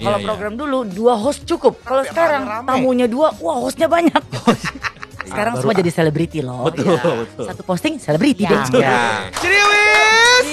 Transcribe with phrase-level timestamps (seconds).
[0.00, 0.26] Kalau Iya, iya.
[0.26, 1.76] program dulu dua host cukup.
[1.84, 2.68] Kalau sekarang rame-rame.
[2.72, 4.16] tamunya dua, wah hostnya banyak.
[5.30, 6.64] sekarang Baru- semua jadi selebriti loh.
[6.64, 7.20] Betul, Ya.
[7.20, 7.46] betul.
[7.46, 8.64] Satu posting selebriti Ya.
[8.64, 8.80] deh.
[8.80, 9.28] ya.
[9.36, 10.48] Ciriwis.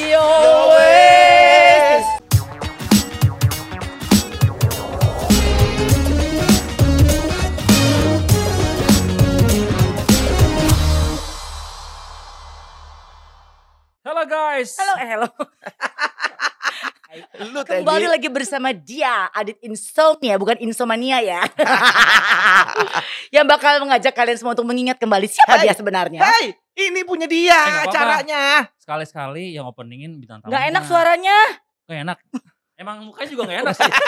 [14.03, 14.71] Halo guys.
[14.79, 15.27] Halo, eh, halo.
[17.47, 21.41] Lu Kembali tadi lagi bersama dia, Adit Insomnia, bukan Insomania ya.
[23.35, 25.63] Yang bakal mengajak kalian semua untuk mengingat kembali siapa Hey.
[25.65, 26.21] dia sebenarnya.
[26.21, 26.45] Hey,
[26.77, 28.67] ini punya dia Eh, acaranya.
[28.77, 30.51] Sekali-sekali yang openingin bintang tamu.
[30.51, 31.37] Gak enak suaranya.
[31.85, 32.17] Gak enak.
[32.75, 33.91] Emang mukanya juga gak enak sih.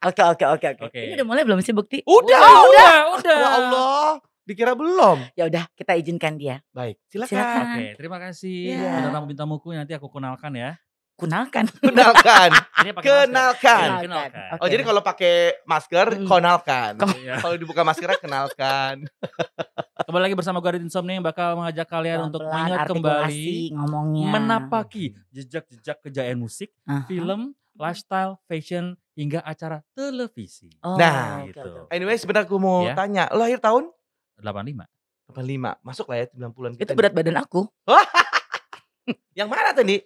[0.00, 0.96] Oke, oke, oke, oke.
[0.96, 2.00] Ini udah mulai belum sih bukti?
[2.08, 3.36] Udah, Oh, udah, udah.
[3.36, 4.04] Ya Allah,
[4.48, 5.28] dikira belum.
[5.36, 6.64] Ya udah, kita izinkan dia.
[6.72, 7.28] Baik, silakan.
[7.28, 7.64] Silakan.
[7.68, 8.80] Oke, terima kasih.
[8.80, 8.80] Iya.
[8.96, 10.80] Bintang tamu bintang tamuku nanti aku kenalkan ya.
[11.20, 11.64] Kunalkan.
[11.84, 12.50] Kenalkan.
[12.80, 13.28] Masker.
[13.28, 13.86] Kenalkan.
[13.86, 14.48] Iya, Kenalkan.
[14.50, 14.58] Oke.
[14.58, 16.24] Oh, jadi kalau pakai masker, Hmm.
[16.26, 16.92] konalkan.
[17.14, 17.34] Iya.
[17.38, 19.04] Kalau dibuka maskernya, kenalkan.
[20.08, 24.28] Kembali lagi bersama gue Adit Insomnia yang bakal mengajak kalian untuk Pelan-pelan, mengingat kembali ngomongnya.
[24.32, 27.04] menapaki jejak-jejak kejayaan musik, Aha.
[27.04, 30.72] film, lifestyle, fashion, hingga acara televisi.
[30.80, 31.60] Oh, Nah, gitu.
[31.60, 31.92] oke, oke.
[31.92, 32.96] Anyway, sebenarnya aku mau Ya.
[32.96, 33.92] tanya, lo lahir tahun
[34.34, 34.88] 85.
[35.28, 36.96] 85, masuk lah ya 90-an Itu kita.
[36.96, 37.60] berat badan aku.
[39.38, 39.96] Yang mana tadi?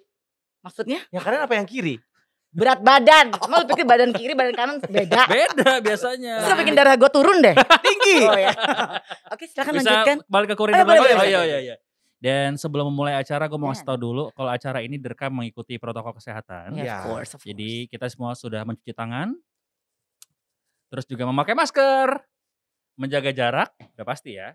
[0.65, 2.01] Maksudnya Yang kanan apa yang kiri?
[2.55, 3.35] berat badan.
[3.51, 5.27] Mau lu pikir badan kiri, badan kanan beda.
[5.35, 6.39] Beda biasanya.
[6.39, 7.51] Terus bikin darah gue turun deh.
[7.87, 8.19] Tinggi.
[8.23, 8.55] Oh ya.
[9.29, 10.17] Oke, silakan Bisa lanjutkan.
[10.25, 11.11] balik ke koridor Oh, iya, boleh, lagi?
[11.11, 11.77] boleh, Oh iya iya iya.
[12.17, 13.75] Dan sebelum memulai acara gue mau Dan.
[13.75, 16.73] kasih tau dulu kalau acara ini direkam mengikuti protokol kesehatan.
[16.73, 16.95] Ya, Ya.
[16.97, 17.51] of course, of course.
[17.51, 19.35] Jadi kita semua sudah mencuci tangan.
[20.89, 22.23] Terus juga memakai masker.
[22.95, 24.55] Menjaga jarak, udah pasti ya.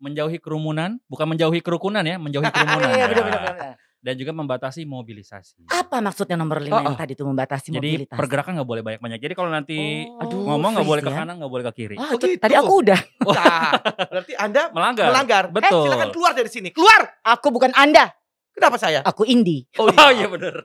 [0.00, 2.88] Menjauhi kerumunan, bukan menjauhi kerukunan ya, menjauhi kerumunan.
[2.90, 3.72] Iya, ya.
[4.06, 4.14] Benar benar benar.
[4.14, 5.66] Dan juga membatasi mobilisasi.
[5.66, 6.96] Apa maksudnya nomor lima Oh, yang oh.
[6.96, 8.14] tadi itu membatasi Jadi mobilitas?
[8.14, 9.18] pergerakan nggak boleh banyak-banyak.
[9.18, 10.22] Jadi kalau nanti Oh.
[10.22, 10.40] Aduh.
[10.46, 11.16] ngomong nggak boleh ke ya.
[11.18, 11.96] kanan, nggak boleh ke kiri.
[11.96, 12.38] Oh, itu gitu.
[12.38, 13.00] tadi aku udah.
[13.26, 13.70] Nah,
[14.06, 15.06] berarti Anda Melanggar.
[15.10, 15.44] melanggar.
[15.50, 15.66] Betul.
[15.76, 16.68] Eh, silakan keluar dari sini.
[16.70, 17.02] Keluar.
[17.26, 18.14] Aku bukan Anda,
[18.52, 19.02] Kenapa saya?
[19.02, 19.66] aku Indi.
[19.76, 20.62] Oh, Oh iya bener.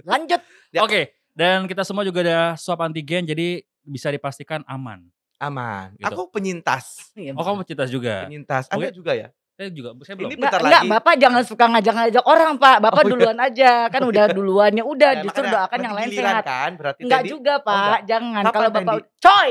[0.00, 0.40] Lanjut.
[0.70, 0.80] Ya.
[0.80, 1.00] Oke,
[1.32, 5.02] dan kita semua juga ada swab antigen, jadi bisa dipastikan aman.
[5.36, 5.96] Aman.
[5.96, 6.04] Gitu.
[6.06, 7.10] Aku penyintas.
[7.12, 8.24] Iya, Oh kamu cinta juga?
[8.24, 8.68] Penyintas.
[8.68, 8.94] Anda Oke.
[8.94, 9.28] juga ya?
[9.60, 10.24] Saya juga, saya belum.
[10.24, 10.88] Ini Enggak, bentar enggak, lagi.
[10.88, 12.76] Bapak jangan suka ngajak-ngajak orang, Pak.
[12.80, 13.12] Bapak Oh, iya.
[13.12, 13.72] duluan aja.
[13.92, 16.44] Kan udah duluannya udah, Eh, justru doakan yang lain sehat.
[16.48, 17.28] kan berarti Enggak tadi.
[17.28, 17.76] juga, Pak.
[17.76, 18.02] enggak.
[18.08, 18.42] Jangan.
[18.42, 19.20] Kapan, Kalau Bapak Tendi?
[19.20, 19.50] coy.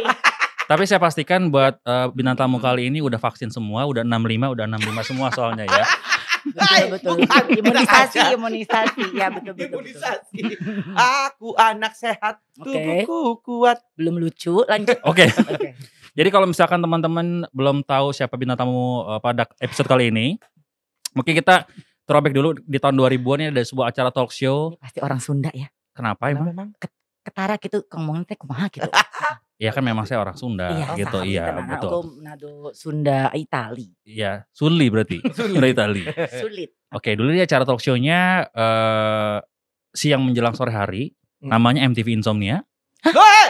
[0.66, 4.66] Tapi saya pastikan buat eh, bintang tamu kali ini udah vaksin semua, udah 65, udah
[4.68, 5.86] 65 semua soalnya ya.
[6.41, 7.14] Betul, betul.
[7.22, 9.03] bukan, Imunisasi, imunisasi.
[9.14, 9.78] Ya, betul, betul.
[9.78, 10.40] Imunisasi.
[11.30, 13.78] Aku anak sehat, tubuhku kuat.
[13.94, 14.97] Belum lucu, lanjut.
[15.06, 15.30] Oke.
[15.30, 15.78] Oke.
[16.19, 20.35] Jadi kalau misalkan teman-teman belum tahu siapa bintang tamu eh, pada episode kali ini,
[21.16, 21.63] mungkin kita
[22.03, 24.75] throwback dulu di tahun 2000-an ini ada sebuah acara talk show.
[24.75, 25.72] Ini pasti orang Sunda ya.
[25.96, 26.52] Kenapa emang?
[26.52, 26.68] memang?
[27.24, 28.84] Ketara gitu, ngomongin teh kumaha gitu.
[29.59, 31.68] Ya kan memang saya orang Sunda gitu, sama, iya tenang.
[31.68, 31.91] betul.
[31.91, 33.91] Aku nado Sunda Itali.
[34.08, 35.19] Iya, Sulli berarti.
[35.35, 36.08] Sunda Itali.
[36.31, 36.72] Sulit.
[36.96, 39.38] Oke, dulu dia acara talk show-nya eh
[39.91, 41.12] siang menjelang sore hari,
[41.44, 41.52] Hmm.
[41.52, 42.63] namanya MTV Insomnia.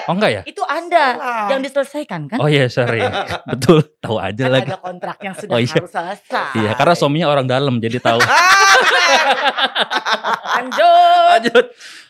[0.05, 0.41] Oh enggak ya?
[0.45, 1.47] Itu Anda Salah.
[1.49, 2.37] yang diselesaikan kan?
[2.37, 3.01] Oh iya, sorry.
[3.51, 4.69] Betul, tahu aja kan lagi.
[4.69, 5.73] ada kontrak yang sudah Oh, iya.
[5.73, 6.53] harus selesai.
[6.53, 8.21] Iya, karena suaminya orang dalam jadi tahu.
[10.53, 11.27] Lanjut.
[11.33, 11.65] Lanjut.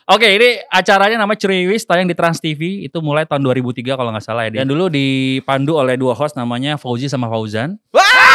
[0.09, 4.25] Oke, ini acaranya nama Ceriwis tayang di Trans TV itu mulai tahun 2003 kalau nggak
[4.25, 4.59] salah ya.
[4.59, 7.77] Dan dulu dipandu oleh dua host namanya Fauzi sama Fauzan.
[7.93, 8.28] Wah!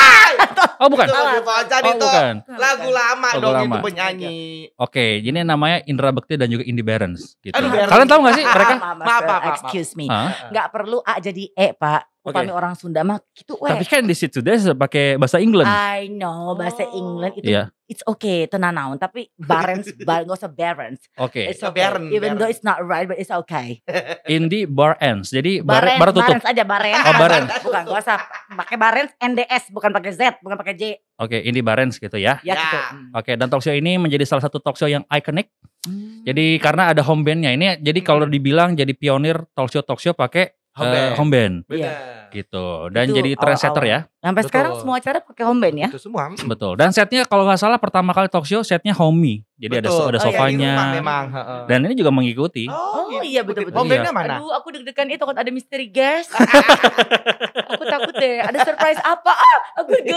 [0.76, 1.06] Oh bukan.
[1.06, 1.98] Itu lagu Oh itu.
[2.00, 2.34] bukan.
[2.54, 3.64] Lagu lama Lagu dong lama.
[3.64, 4.38] itu penyanyi.
[4.74, 7.52] Oke, ini namanya Indra Bekti dan juga Indi Barons gitu.
[7.52, 7.90] Aduh, Barons.
[7.90, 8.74] Kalian tahu nggak sih mereka?
[8.74, 9.44] Maaf, Maaf, maaf, maaf.
[9.60, 10.06] excuse me.
[10.06, 10.50] Hah?
[10.50, 12.02] Nggak perlu A jadi E, Pak.
[12.24, 13.68] Upami orang Sunda mah gitu weh.
[13.68, 15.68] Tapi kan di situ dia pakai bahasa England.
[15.68, 16.96] I know bahasa Oh.
[16.96, 17.68] England itu Iya.
[17.84, 21.44] it's okay tenang naon tapi barens bar nggak usah barens Oke.
[21.44, 23.84] it's So, okay even though it's not right but it's okay
[24.26, 25.28] Indi Bar Ends.
[25.28, 26.24] Jadi bar, bar tutup.
[26.24, 27.48] barens aja barens Oh, barens.
[27.62, 28.18] bukan nggak usah
[28.50, 30.82] pakai barens NDS bukan pakai Z bukan pakai J
[31.16, 32.40] Oke, Indi Barens gitu ya.
[32.40, 32.56] ya, Ya.
[32.56, 32.78] gitu
[33.12, 35.52] Oke, dan talk show ini menjadi salah satu talk show yang ikonik.
[35.84, 36.24] Hmm.
[36.24, 40.10] Jadi karena ada home bandnya ini, jadi kalau dibilang jadi pionir talk show talk show
[40.10, 41.12] pakai Home band.
[41.14, 42.23] home band Benar.
[42.34, 42.66] Gitu.
[42.88, 44.04] Dan Itu jadi trendsetter awal-awal.
[44.04, 44.50] ya, sampai Betul.
[44.50, 46.24] sekarang semua acara pakai home band ya Itu semua.
[46.34, 46.72] betul.
[46.74, 49.80] Dan setnya kalau nggak salah pertama kali talk show setnya homey, jadi Betul.
[49.80, 50.72] ada ada Oh, iya, di sofanya.
[50.72, 51.24] Rumah memang.
[51.30, 51.60] heeh.
[51.66, 52.64] Dan ini juga mengikuti.
[52.66, 53.24] Oh, gitu.
[53.24, 53.76] iya, betul-betul.
[53.76, 54.34] Home bandnya mana?
[54.36, 56.34] Aduh, aku deg-degan itu takut ada misteri guest.
[57.72, 59.32] aku takut deh, ada surprise apa?
[59.32, 60.10] Ah, aku deg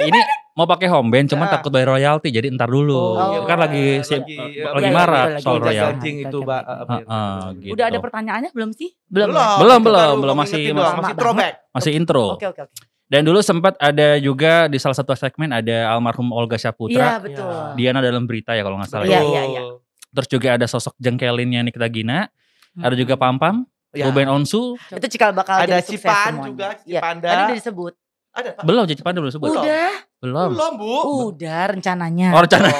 [0.00, 0.20] Ini
[0.52, 1.52] mau pakai home band, cuman Ah.
[1.52, 2.98] takut bayar royalty, jadi ntar dulu.
[3.14, 5.88] Oh, iya, kan lagi si, Lagi, lagi, iya, iya, marah betul, lagi soal.
[5.88, 6.62] Anjing itu, Mbak.
[6.66, 7.72] Heeh, gitu.
[7.72, 8.90] Udah ada pertanyaannya belum sih?
[9.06, 9.28] Belum.
[9.28, 9.38] Belum.
[9.38, 9.56] ya?
[9.56, 11.54] Belum, belum, baru belum, mau masih- ngingetin masih- doang, masih throwback.
[11.70, 12.24] Masih intro.
[12.34, 12.74] Oke, oke, oke.
[13.04, 17.16] Dan dulu sempat ada juga di salah satu segmen ada almarhum Olga Iya, Saputra.
[17.18, 17.48] betul.
[17.48, 17.72] Iya.
[17.74, 19.04] Diana dalam berita ya kalau nggak salah.
[19.04, 19.24] Iya, ya.
[19.24, 19.62] iya, iya.
[20.08, 22.28] Terus juga ada sosok jengkelinnya Nikita Gina.
[22.74, 24.04] Ada juga Pam Pam, Ya.
[24.04, 24.76] Ruben Onsu.
[24.76, 26.44] Itu cikal bakal Ada jadi sukses Cipan semuanya.
[26.46, 27.26] juga, Iya, Cipanda.
[27.26, 27.92] Tadi udah disebut.
[28.28, 28.62] Ada Pak.
[28.62, 29.48] Belum, Cici Panda belum sebut.
[29.50, 29.64] Belum.
[29.64, 30.48] Udah, Belum.
[30.52, 30.94] Belum, Bu.
[31.32, 32.28] udah rencananya.
[32.36, 32.76] Oh, rencana Oh.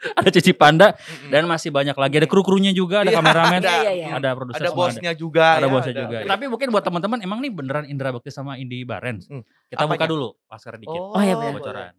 [0.18, 1.30] ada Cici Panda Mm-mm.
[1.30, 2.14] dan masih banyak lagi.
[2.20, 3.72] Ada kru-krunya juga, ada Iya, kameramen, ada.
[3.84, 4.06] Iya, iya.
[4.16, 4.78] ada produser ada ada.
[4.78, 5.46] bosnya juga.
[5.60, 6.16] Ada ya, bosnya juga.
[6.24, 9.28] Tapi mungkin buat teman-teman emang nih beneran Indra Bekti sama Indi Barens.
[9.28, 9.44] Hmm.
[9.68, 10.08] Kita buka Apanya?
[10.08, 10.96] dulu pasar dikit.
[10.96, 11.54] Oh, iya, benar.
[11.60, 11.94] bocoran.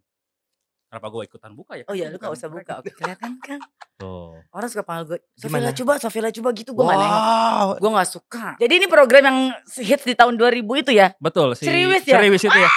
[0.92, 1.88] Kenapa gue ikutan buka ya?
[1.88, 2.76] Oh iya, lu gak usah buka.
[2.76, 3.56] Oke, kelihatan kan?
[3.96, 4.36] Tuh.
[4.52, 5.18] Orang suka panggil gue?
[5.40, 6.76] Sofila coba, Sofila coba gitu.
[6.76, 6.84] Gue.
[6.84, 7.80] Wow.
[7.80, 8.60] Gue gak suka.
[8.60, 9.38] Jadi ini program yang
[9.80, 11.16] hits di tahun 2000 itu ya?
[11.16, 12.20] Betul si Ceriwis ya?
[12.20, 12.68] Ceriwis itu ya.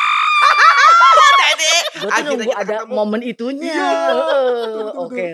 [1.96, 2.92] Gue tuh nunggu ada ketemu.
[2.92, 3.72] momen itunya.
[3.72, 3.90] Iya.
[4.06, 5.26] Betul, betul, Oke,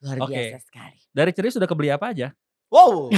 [0.00, 0.34] luar Oke.
[0.34, 0.96] biasa sekali.
[1.08, 2.28] Dari Ceriwis sudah kebeli apa aja?
[2.68, 3.08] Wow.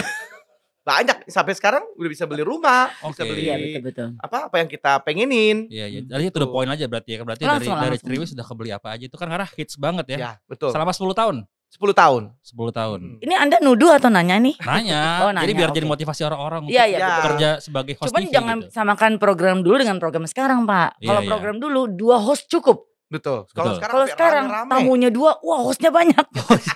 [0.81, 3.29] Banyak sampai sekarang udah bisa beli rumah, bisa Oke.
[3.29, 4.09] beli Iya betul-betul.
[4.17, 5.69] apa apa yang kita pengenin.
[5.69, 6.01] Iya, iya.
[6.03, 6.41] Jadi itu gitu.
[6.41, 7.21] the point aja berarti ya.
[7.21, 8.07] Berarti Langsung, dari dari langsung.
[8.09, 10.19] Ceriwis sudah kebeli apa aja itu kan karena hits banget ya.
[10.19, 10.73] Ya, betul.
[10.73, 11.37] Selama 10 tahun.
[11.71, 12.23] 10 tahun.
[12.43, 12.99] 10 tahun.
[12.99, 13.19] Hmm.
[13.23, 14.57] Ini Anda nuduh atau nanya nih?
[14.59, 15.01] Nanya.
[15.23, 15.93] Oh, nanya, Jadi biar jadi oke.
[15.95, 16.99] motivasi orang-orang untuk Iya, iya.
[16.99, 17.07] Ya.
[17.07, 17.25] betul.
[17.31, 18.73] kerja sebagai host Cuman TV jangan gitu.
[18.73, 20.99] samakan program dulu dengan program sekarang, Pak.
[20.99, 21.29] Iya, Kalau iya.
[21.29, 22.90] program dulu dua host cukup.
[23.11, 23.45] Betul.
[23.51, 24.71] Kalau sekarang Kalau sekarang rame-rame.
[24.73, 26.25] tamunya dua, wah hostnya banyak.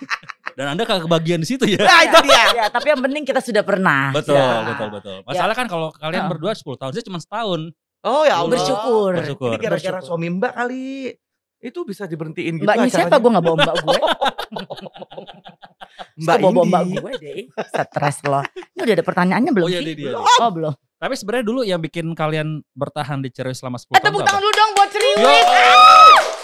[0.58, 1.78] Dan Anda kagak kebagian di situ ya.
[1.80, 2.44] Nah, itu dia.
[2.54, 4.10] ya, tapi yang penting kita sudah pernah.
[4.10, 4.62] Betul, Ya.
[4.64, 5.16] betul, betul.
[5.24, 7.70] Masalah kan kalau kalian berdua 10 tahun, saya cuma setahun.
[8.02, 8.52] Oh ya Allah.
[8.52, 9.10] Bersyukur.
[9.16, 9.50] Bersyukur.
[9.50, 10.06] Ini gara-gara Bersyukur.
[10.12, 11.14] suami Mbak kali.
[11.58, 13.16] Itu bisa diberhentiin gitu Mbaknya siapa?
[13.16, 13.96] Gue gak bawa mbak gue.
[16.14, 17.36] Mbak Gue bawa mbak gue deh.
[17.64, 18.44] Stres loh.
[18.76, 19.86] Ini udah ada pertanyaannya belum Oh iya, sih?
[19.88, 20.20] dia, dia.
[20.20, 20.74] Oh belum.
[21.04, 24.40] Tapi sebenarnya dulu yang bikin kalian bertahan di Ceriwis selama 10 Eh tahun tepuk tangan
[24.40, 25.46] dulu dong buat Yo, Ceriwis.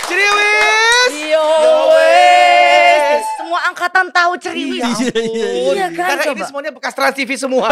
[0.04, 1.12] Ceriwis.
[1.32, 1.46] Yo
[1.88, 3.24] wes.
[3.34, 4.84] Semua angkatan tahu Ceriwis.
[4.84, 5.72] Iya, Iya, iya, ampun.
[5.72, 6.44] iya kan, Karena ini coba.
[6.44, 7.66] semuanya bekas Trans TV semua.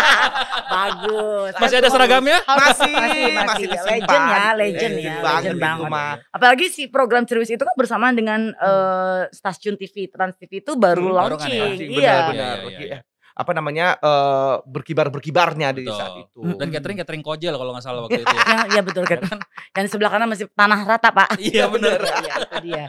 [0.72, 1.52] Bagus.
[1.54, 2.38] Masih ada seragamnya?
[2.42, 3.66] masih, Masih, masih, masih.
[3.86, 5.90] Legend ya, legend ya, banget legend banget.
[5.92, 6.12] mah.
[6.32, 11.12] Apalagi si program Ceriwis itu kan bersamaan dengan eh, stasiun TV Trans TV itu baru
[11.12, 11.76] Hmm, baru kan ya, launching.
[11.86, 12.16] Benar, Iya.
[12.24, 12.56] benar.
[12.56, 12.98] Iya, iya, iya.
[13.36, 15.98] Apa namanya eh, berkibar-berkibarnya di Betul.
[16.00, 16.40] saat itu.
[16.56, 18.32] Dan catering catering kojel kalau nggak salah waktu itu.
[18.32, 18.42] ya.
[18.48, 19.20] Ya, ya betul kan.
[19.76, 21.28] Yang di sebelah kanan masih tanah rata, Pak.
[21.52, 22.00] Iya, benar.
[22.00, 22.84] Iya, itu dia.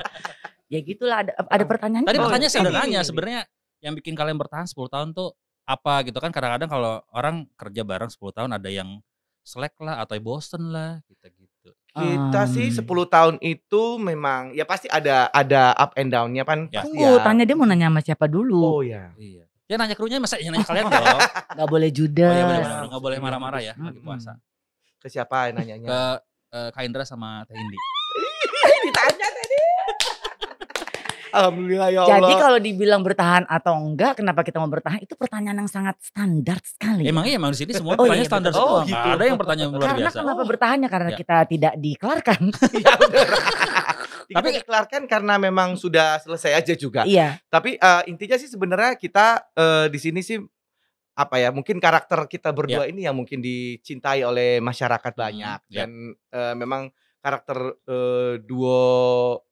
[0.68, 2.04] Ya gitulah ada ada pertanyaan.
[2.08, 3.08] Tadi pertanyaan ini, sederhananya ini.
[3.08, 3.42] sebenarnya
[3.84, 5.32] yang bikin kalian bertahan 10 tahun tuh
[5.68, 9.04] apa gitu kan kadang-kadang kalau orang kerja bareng 10 tahun ada yang
[9.48, 11.72] slack lah atau bosen lah gitu-gitu.
[11.96, 12.84] Kita sih Um.
[12.84, 16.68] 10 tahun itu memang ya pasti ada ada up and down-nya kan.
[16.68, 16.84] Ya.
[16.84, 17.24] Tunggu, ya.
[17.24, 18.60] tanya dia mau nanya sama siapa dulu.
[18.60, 19.16] Oh ya.
[19.16, 19.47] Iya.
[19.68, 21.04] Ya nanya krunya masa ya nanya kalian dong.
[21.60, 22.24] Gak boleh Oh judes.
[22.32, 24.40] iya benar-benar nggak boleh marah-marah ya lagi puasa.
[24.98, 26.24] Ke siapa Ke nanyanya?
[26.50, 27.76] eh, Kak Indra sama Teh Indi.
[28.88, 29.60] Ditanya tadi.
[31.28, 32.16] Alhamdulillah ya Allah.
[32.18, 35.04] Jadi kalau dibilang bertahan atau enggak, kenapa kita mau bertahan?
[35.04, 37.04] Itu pertanyaan yang sangat standar sekali.
[37.04, 38.64] Emang iya emang di sini semua Oh, pertanyaan iya, standar betul.
[38.64, 38.72] semua.
[38.74, 39.12] Oh, Nggak gitu.
[39.12, 40.18] ada yang pertanyaan luar Karena biasa.
[40.24, 40.88] kenapa bertahannya?
[40.88, 41.18] Karena Ya.
[41.20, 42.40] kita tidak dikelarkan.
[42.72, 42.94] Iya.
[44.28, 47.02] Tapi Tapi- dikelarkan karena memang sudah selesai aja juga.
[47.04, 47.40] iya.
[47.48, 50.36] Tapi eh, intinya sih sebenarnya kita eh, di sini sih
[51.14, 55.88] apa ya mungkin karakter kita berdua ini yang mungkin dicintai oleh masyarakat banyak ya.
[55.88, 55.90] dan
[56.30, 58.84] eh, memang karakter eh, duo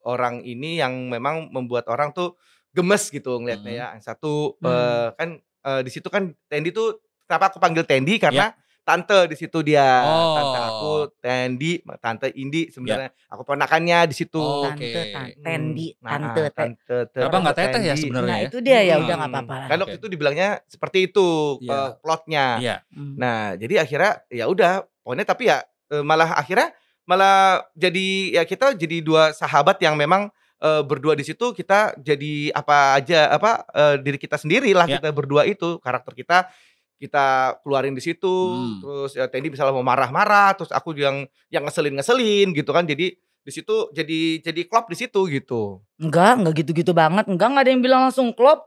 [0.04, 2.36] orang ini yang memang membuat orang tuh
[2.70, 3.80] gemes gitu ngelihatnya Hmm.
[3.80, 3.88] ya.
[3.96, 4.68] Yang satu Hmm.
[4.68, 8.52] eh, kan eh, di situ kan Tendi tuh kenapa aku panggil Tendi karena
[8.86, 10.06] tante di situ dia.
[10.06, 11.04] Tante aku Oh.
[11.12, 14.38] Tendi, tante Indi sebenarnya aku ponakannya di situ.
[14.38, 15.12] Oh, Tante, Oke.
[15.12, 18.02] tante, Tendi, Nah, tante, te- tante, Kenapa nggak teteh ya Tendi.
[18.06, 18.48] sebenarnya Nah ya?
[18.48, 19.04] itu dia ya Hmm.
[19.04, 19.68] udah nggak apa-apa lah.
[19.68, 21.28] Kan waktu itu dibilangnya seperti itu
[21.60, 21.74] Iya.
[21.74, 22.46] eh, plotnya.
[22.58, 22.76] Iya.
[22.88, 23.14] Hmm.
[23.18, 24.72] Nah, jadi akhirnya ya udah,
[25.02, 25.58] pokoknya tapi ya
[25.88, 26.70] eh, malah akhirnya
[27.04, 27.38] malah
[27.74, 32.96] jadi ya kita jadi dua sahabat yang memang eh, berdua di situ kita jadi apa
[32.96, 34.98] aja apa eh, diri kita sendiri lah Ya.
[34.98, 36.48] kita berdua itu karakter kita
[36.96, 37.26] kita
[37.60, 38.80] keluarin di situ Hmm.
[38.80, 43.52] terus ya Tendi misalnya mau marah-marah terus aku yang yang ngeselin-ngeselin gitu kan jadi di
[43.52, 45.86] situ jadi jadi klop di situ gitu.
[45.96, 47.30] Enggak, enggak gitu-gitu banget.
[47.30, 48.66] Enggak, enggak ada yang bilang langsung klop.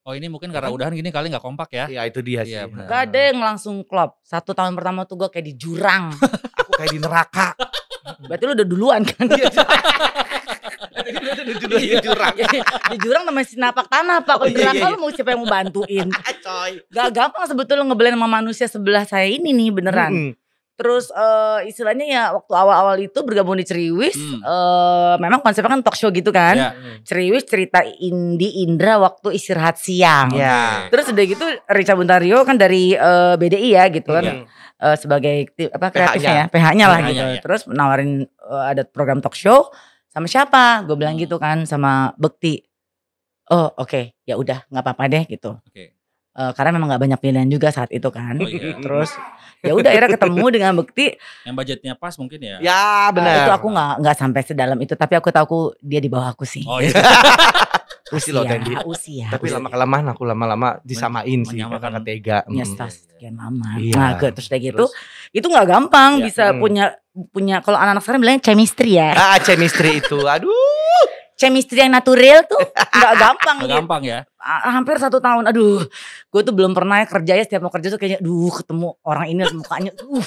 [0.00, 1.84] Oh ini mungkin karena udahan gini kali nggak kompak ya.
[1.90, 2.70] Ya itu dia Iya, sih.
[2.70, 2.84] benar.
[2.86, 4.22] Enggak ada yang langsung klop.
[4.22, 6.14] Satu tahun pertama tuh gue kayak di jurang.
[6.62, 7.58] Aku kayak di neraka.
[8.22, 9.26] Berarti lu udah duluan kan?
[11.80, 12.34] di jurang.
[12.86, 14.36] di jurang namanya sinapak tanah pak.
[14.36, 16.08] Kalau Oh, iya, iya, mau siapa yang mau bantuin?
[16.46, 16.72] Coy.
[16.88, 20.12] Gak gampang sebetulnya ngeblend sama manusia sebelah saya ini nih beneran.
[20.12, 20.32] Mm-mm.
[20.74, 24.40] Terus eh, istilahnya ya waktu awal-awal itu bergabung di Ceriwis, Hmm.
[24.40, 26.56] eh, memang konsepnya kan talk show gitu kan.
[26.56, 26.70] Ya.
[27.02, 30.32] Ceriwis cerita Indi Indra waktu istirahat siang.
[30.32, 30.88] Ya.
[30.88, 34.24] Terus udah gitu Rica Buntario kan dari eh, BDI ya gitu kan.
[34.24, 34.44] Mm.
[34.80, 36.48] eh, sebagai ti- apa kreatifnya ya, PH-nya.
[36.48, 37.20] PH-nya lah gitu.
[37.28, 37.40] ya.
[37.44, 39.68] Terus nawarin eh, ada program talk show
[40.10, 40.82] sama siapa?
[40.84, 41.22] Gue bilang Hmm.
[41.22, 42.60] gitu kan sama Bekti.
[43.50, 45.58] Oh oke, ya udah nggak apa-apa deh gitu.
[45.58, 45.94] Oke.
[46.30, 48.38] Eh, karena memang nggak banyak pilihan juga saat itu kan.
[48.38, 48.78] Oh, iya.
[48.84, 49.10] Terus
[49.60, 51.06] ya udah akhirnya ketemu dengan Bekti.
[51.42, 52.56] Yang budgetnya pas mungkin ya.
[52.62, 53.42] Ya benar.
[53.42, 56.46] itu aku nggak nggak sampai sedalam itu, tapi aku tahu aku dia di bawah aku
[56.46, 56.62] sih.
[56.66, 56.94] Oh iya.
[58.10, 58.74] Usi loh Tendi.
[58.92, 59.26] usia.
[59.28, 59.56] Tapi usia.
[59.56, 61.80] lama kelamaan aku lama-lama disamain sih menyamakan.
[61.80, 62.38] karena tega.
[62.46, 62.68] Ya Mm.
[62.68, 63.68] setelah sekian lama.
[63.76, 63.94] Iya.
[63.94, 64.92] Nah, ke- terus udah gitu, Terus?
[65.30, 66.24] itu nggak gampang Iya.
[66.24, 66.58] bisa Hmm.
[66.58, 66.84] punya
[67.28, 69.10] punya kalau anak-anak sekarang bilangnya chemistry ya.
[69.12, 70.18] Ah, chemistry itu.
[70.28, 70.54] Aduh.
[71.34, 73.78] chemistry yang natural tuh nggak gampang Nggak gitu.
[73.80, 74.18] gampang ya.
[74.62, 75.80] Hampir satu tahun, aduh,
[76.26, 79.26] gue tuh belum pernah ya kerja ya setiap mau kerja tuh kayaknya, duh ketemu orang
[79.26, 80.20] ini mukanya, uh,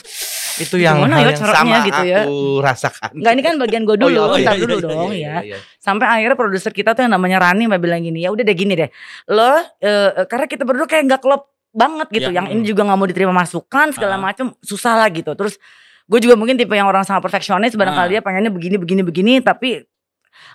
[0.59, 2.19] Itu yang Gimana hal ya yang sama gitu ya?
[2.25, 3.09] aku rasakan.
[3.17, 5.07] Enggak ini kan bagian gue Oh, dulu, iya, oh, ntar iya, dulu iya, dong iya,
[5.09, 5.17] ya.
[5.17, 5.57] iya, iya.
[5.81, 8.73] Sampai akhirnya produser kita tuh yang namanya Rani mbak bilang gini, ya udah deh gini
[8.75, 8.89] deh,
[9.29, 12.97] lo eh, karena kita berdua kayak nggak klop banget gitu, Ya, yang ini juga nggak
[13.01, 14.21] mau diterima masukan segala Ah.
[14.21, 15.33] macam susah lah gitu.
[15.33, 15.57] Terus
[16.05, 18.11] gue juga mungkin tipe yang orang sangat perfeksionis, barangkali Ah.
[18.13, 19.81] dia pengennya begini begini begini, tapi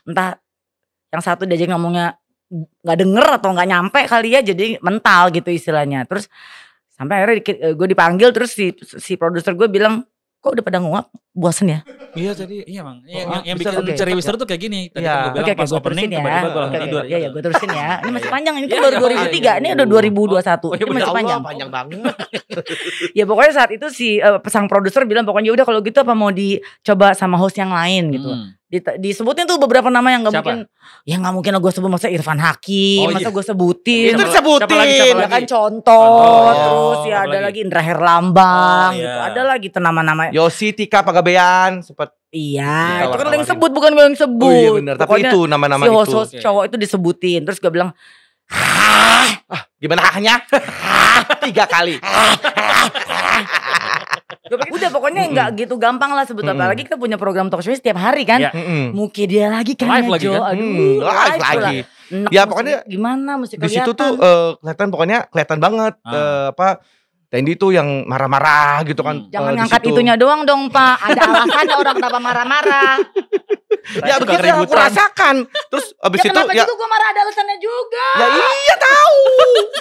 [0.06, 0.38] entah
[1.10, 2.14] yang satu diajak ngomongnya
[2.86, 6.06] nggak denger atau nggak nyampe kali ya, jadi mental gitu istilahnya.
[6.06, 6.30] Terus
[6.98, 7.38] sampai akhirnya
[7.72, 10.02] gue dipanggil terus si si produser gue bilang
[10.38, 12.64] kok udah pada nguap bosen ya Iya tadi.
[12.64, 12.98] Iya bang.
[13.04, 13.92] Oh, yang, yang bisa, bikin oke.
[13.94, 14.88] ceri Wister tuh kayak gini.
[14.88, 15.12] Tadi Iya.
[15.12, 16.16] kan gue bilang oke pas opening ya.
[16.18, 17.02] tiba-tiba gue langsung tidur.
[17.04, 17.88] iya iya gue terusin ya.
[18.00, 18.32] Ini masih Iya.
[18.32, 19.52] panjang ini kan Iya, baru iya, 2003, iya.
[19.54, 20.66] ini udah 2021.
[20.66, 21.40] Oh, iya, Ini masih panjang.
[21.44, 22.00] panjang banget.
[23.18, 26.32] Ya pokoknya saat itu si eh, pesang produser bilang pokoknya udah kalau gitu apa mau
[26.32, 28.32] dicoba sama host yang lain gitu.
[28.32, 28.57] Hmm.
[28.68, 30.44] Di- disebutin tuh beberapa nama yang gak Siapa?
[30.44, 30.58] mungkin
[31.02, 33.32] ya nggak mungkin gue sebut masa Irfan Hakim, Oh, masa iya.
[33.32, 34.12] gue sebutin.
[34.12, 34.68] Itu disebutin.
[34.68, 35.32] siapa lagi, siapa Ya lagi?
[35.32, 36.60] kan contoh, Oh, iya.
[36.60, 37.44] terus ya ada lagi?
[37.48, 39.08] lagi Indra Herlambang Oh, gitu.
[39.08, 39.25] iya.
[39.25, 40.22] Ada lagi tuh nama-nama.
[40.28, 42.12] Yosi, Tika, Pagabean, sempat.
[42.28, 44.44] Iya, itu kan yang sebut bukan gue yang sebut.
[44.44, 45.96] Oh iya benar, tapi itu nama-nama si itu.
[45.96, 46.44] host-host Oke.
[46.44, 47.40] cowok itu disebutin.
[47.48, 47.90] Terus gue bilang,
[49.78, 50.44] Gimana hahnya?
[51.44, 51.96] Tiga kali.
[54.68, 56.54] Udah pokoknya nggak gitu gampang lah sebut Mm-mm.
[56.54, 58.40] apalagi kita punya program talk show setiap hari kan.
[58.40, 58.50] Iya.
[58.50, 58.92] Mm-mm.
[58.92, 60.32] Muki dia lagi kan Live ya, lagi Jo.
[60.34, 60.42] kan?
[60.48, 61.52] Aduh, Hmm, live pula.
[61.60, 61.78] lagi.
[62.08, 64.40] Enak, Ya, mesti- pokoknya gimana mesti Di situ tuh kelihatan.
[64.40, 66.10] eh, kelihatan pokoknya kelihatan banget Ah.
[66.10, 66.68] eh, apa
[67.28, 69.20] Tendi tuh yang marah-marah gitu kan.
[69.20, 69.28] Hmm.
[69.28, 70.96] Jangan di ngangkat itunya doang dong Pak.
[71.04, 72.92] Ada alasannya orang kenapa marah-marah.
[73.99, 75.37] Ya begitu yang aku rasakan.
[75.68, 78.07] Terus abis ya itu ya juga gue marah ada alasannya juga.
[78.21, 79.16] Ya iya tahu.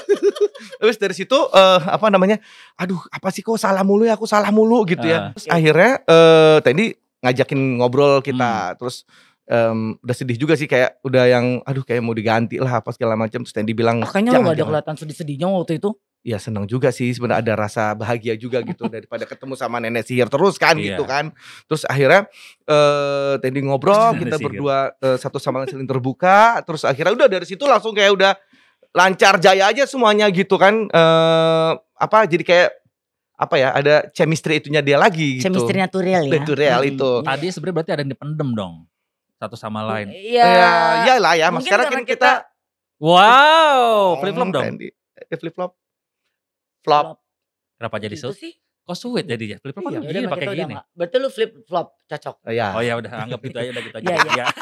[0.84, 2.38] Terus dari situ eh, apa namanya?
[2.76, 4.16] Aduh, apa sih kok salah mulu ya?
[4.16, 5.18] Aku salah mulu gitu ya.
[5.20, 5.30] Ah.
[5.36, 6.86] Terus akhirnya eh tadi
[7.20, 8.26] ngajakin ngobrol Hmm.
[8.26, 8.54] kita.
[8.80, 9.04] Terus
[9.48, 13.16] em, udah sedih juga sih kayak udah yang aduh kayak mau diganti lah apa segala
[13.16, 13.44] macam.
[13.44, 15.90] Terus Tendi bilang Oh, kayaknya lu jangan, gak ada kelihatan sedih-sedihnya waktu itu.
[16.28, 20.28] Ya senang juga sih sebenarnya ada rasa bahagia juga gitu daripada ketemu sama nenek sihir
[20.28, 20.94] terus kan Iya.
[20.94, 21.32] gitu kan.
[21.66, 22.28] Terus akhirnya
[22.66, 24.48] eh Tendi ngobrol, Nenek kita sihir.
[24.52, 26.60] berdua eh, satu sama lain saling terbuka.
[26.62, 28.34] Terus akhirnya udah dari situ langsung kayak udah
[28.92, 30.86] lancar jaya aja semuanya gitu kan.
[30.86, 32.70] eh apa jadi kayak
[33.38, 35.48] apa ya ada chemistry itunya dia lagi gitu.
[35.48, 36.36] Chemistry natural ya.
[36.36, 36.92] Itu real Hmm.
[36.92, 37.12] itu.
[37.24, 38.74] Tadi sebenarnya berarti ada yang dipendem dong.
[39.38, 40.10] Satu sama lain.
[40.10, 40.44] Iya.
[40.44, 40.72] Ya,
[41.08, 41.48] iyalah ya.
[41.48, 42.32] Mas sekarang kan kita,
[42.98, 44.64] Wow, flip flop dong.
[44.76, 44.90] Tendi.
[45.16, 45.72] Eh, flip flop.
[46.88, 47.20] Flop.
[47.76, 48.34] Kenapa jadi Itu so?
[48.34, 48.56] sih.
[48.82, 49.60] Kok sweet jadinya?
[49.60, 50.76] Flip flop Iya, kan Ya udah gini pakai gini.
[50.96, 52.36] Berarti lu flip flop cocok.
[52.40, 52.68] Oh, ya.
[52.72, 54.06] Oh ya udah anggap gitu aja udah gitu aja.
[54.06, 54.34] Iya, iya.
[54.34, 54.48] Ya.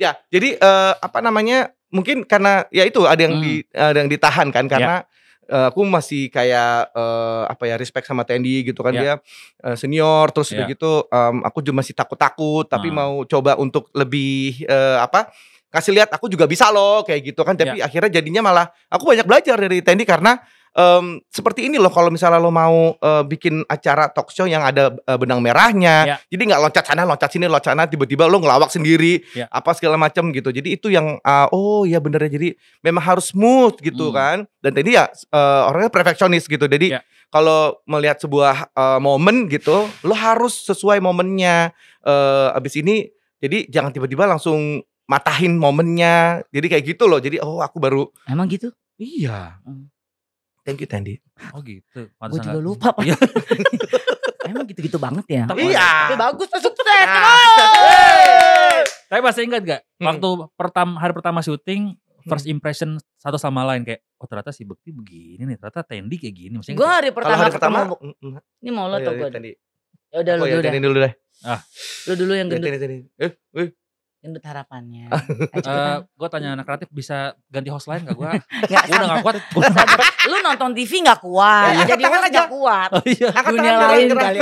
[0.00, 1.76] Ya, jadi eh, apa namanya?
[1.92, 3.44] Mungkin karena ya itu ada yang Hmm.
[3.44, 5.04] di ada yang ditahan kan karena
[5.44, 9.00] eh, aku masih kayak eh, apa ya respect sama Tendi gitu kan Ya.
[9.00, 9.14] dia
[9.60, 10.72] eh, senior terus udah Ya.
[10.72, 12.96] gitu em, aku juga masih takut-takut tapi Hmm.
[12.96, 15.28] mau coba untuk lebih eh, apa?
[15.68, 19.22] kasih lihat aku juga bisa loh kayak gitu kan tapi akhirnya jadinya malah aku banyak
[19.22, 20.34] belajar dari Tendi karena
[20.72, 24.94] em, seperti ini loh kalau misalnya lo mau eh, bikin acara talk show yang ada
[24.94, 26.16] eh, benang merahnya Ya.
[26.26, 29.50] jadi nggak loncat sana loncat sini loncat sana tiba-tiba lo ngelawak sendiri Ya.
[29.50, 30.48] apa segala macam gitu.
[30.48, 32.30] Jadi itu yang ah, oh ya bener ya.
[32.30, 32.48] Jadi
[32.80, 34.14] memang harus smooth gitu Hmm.
[34.14, 34.36] kan.
[34.58, 36.64] Dan tadi ya eh, orangnya perfeksionis gitu.
[36.64, 37.00] Jadi Ya.
[37.28, 41.74] kalau melihat sebuah eh, momen gitu, lo harus sesuai momennya.
[42.00, 46.46] Eh abis ini jadi jangan tiba-tiba langsung matahin momennya.
[46.48, 47.18] Jadi kayak gitu loh.
[47.18, 48.70] Jadi oh aku baru Emang gitu?
[48.96, 49.58] iya.
[49.66, 49.90] Hmm.
[50.70, 51.14] Thank you Tandy.
[51.50, 52.06] Oh gitu.
[52.06, 53.02] Gue juga lupa Pak.
[53.02, 53.18] Iya.
[54.50, 55.42] Emang gitu-gitu banget ya.
[55.50, 56.14] Tapi- Iya.
[56.14, 56.86] Tapi bagus tuh sukses.
[56.86, 57.26] Nah.
[59.10, 59.82] Tapi masih ingat gak?
[59.98, 60.06] Hmm.
[60.14, 61.98] Waktu pertama hari pertama syuting
[62.30, 66.34] first impression satu sama lain kayak oh ternyata si Bekti begini nih ternyata Tendi kayak
[66.36, 67.78] gini masih Gue hari Kalau pertama hari pertama
[68.60, 69.28] Ini mau lo oh, atau iya, gue?
[69.32, 69.50] Tandy.
[70.10, 70.72] Ya udah lu dulu deh.
[70.78, 71.12] Dulu deh.
[72.06, 72.70] Lu dulu yang Ya, gendut.
[73.18, 73.68] Eh, eh.
[74.20, 75.08] Gendut harapannya.
[75.10, 75.98] Eh, Ayo cepetan.
[76.12, 78.30] gue tanya anak kreatif bisa ganti host lain gak gue?
[78.68, 79.34] Gue udah gak kuat.
[79.72, 79.98] sadar.
[80.28, 81.72] Lu nonton TV gak kuat.
[81.74, 82.90] Ya, Jadi host tangan gak kuat.
[82.92, 83.28] Oh iya.
[83.30, 84.38] Angkat Dunia tangan, lain kali.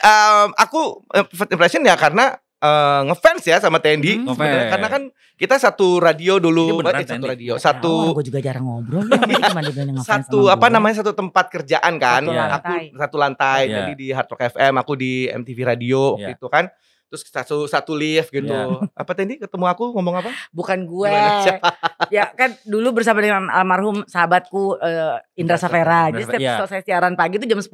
[0.00, 2.24] Em, aku eh, first impression ya karena
[2.58, 4.68] eh, ngefans ya sama Tendi Hmm, sebenarnya.
[4.70, 5.02] karena kan
[5.34, 9.04] kita satu radio Iya, dulu beneran, eh, satu radio Tahu, satu gue juga jarang ngobrol.
[9.08, 10.74] Ngefans satu sama apa gue?
[10.74, 12.44] namanya satu tempat kerjaan kan Satu Iya.
[12.44, 12.84] aku lantai.
[12.94, 13.74] satu lantai Iya.
[13.80, 16.36] Tendi di Hard Rock FM aku di MTV Radio waktu Iya.
[16.36, 16.64] itu kan
[17.08, 18.90] terus satu satu lift gitu Iya.
[19.02, 21.12] apa Tendi ketemu aku ngomong apa Bukan gue.
[22.14, 26.10] Ya kan dulu bersama dengan almarhum sahabatku eh, Indra Safera.
[26.12, 26.56] Jadi setiap iya.
[26.60, 27.70] selesai siaran pagi itu jam 10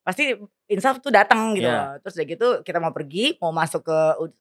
[0.00, 0.34] pasti
[0.70, 1.66] Insaf tuh datang gitu.
[1.66, 1.98] Iya.
[2.02, 3.98] Terus udah gitu kita mau pergi, mau masuk ke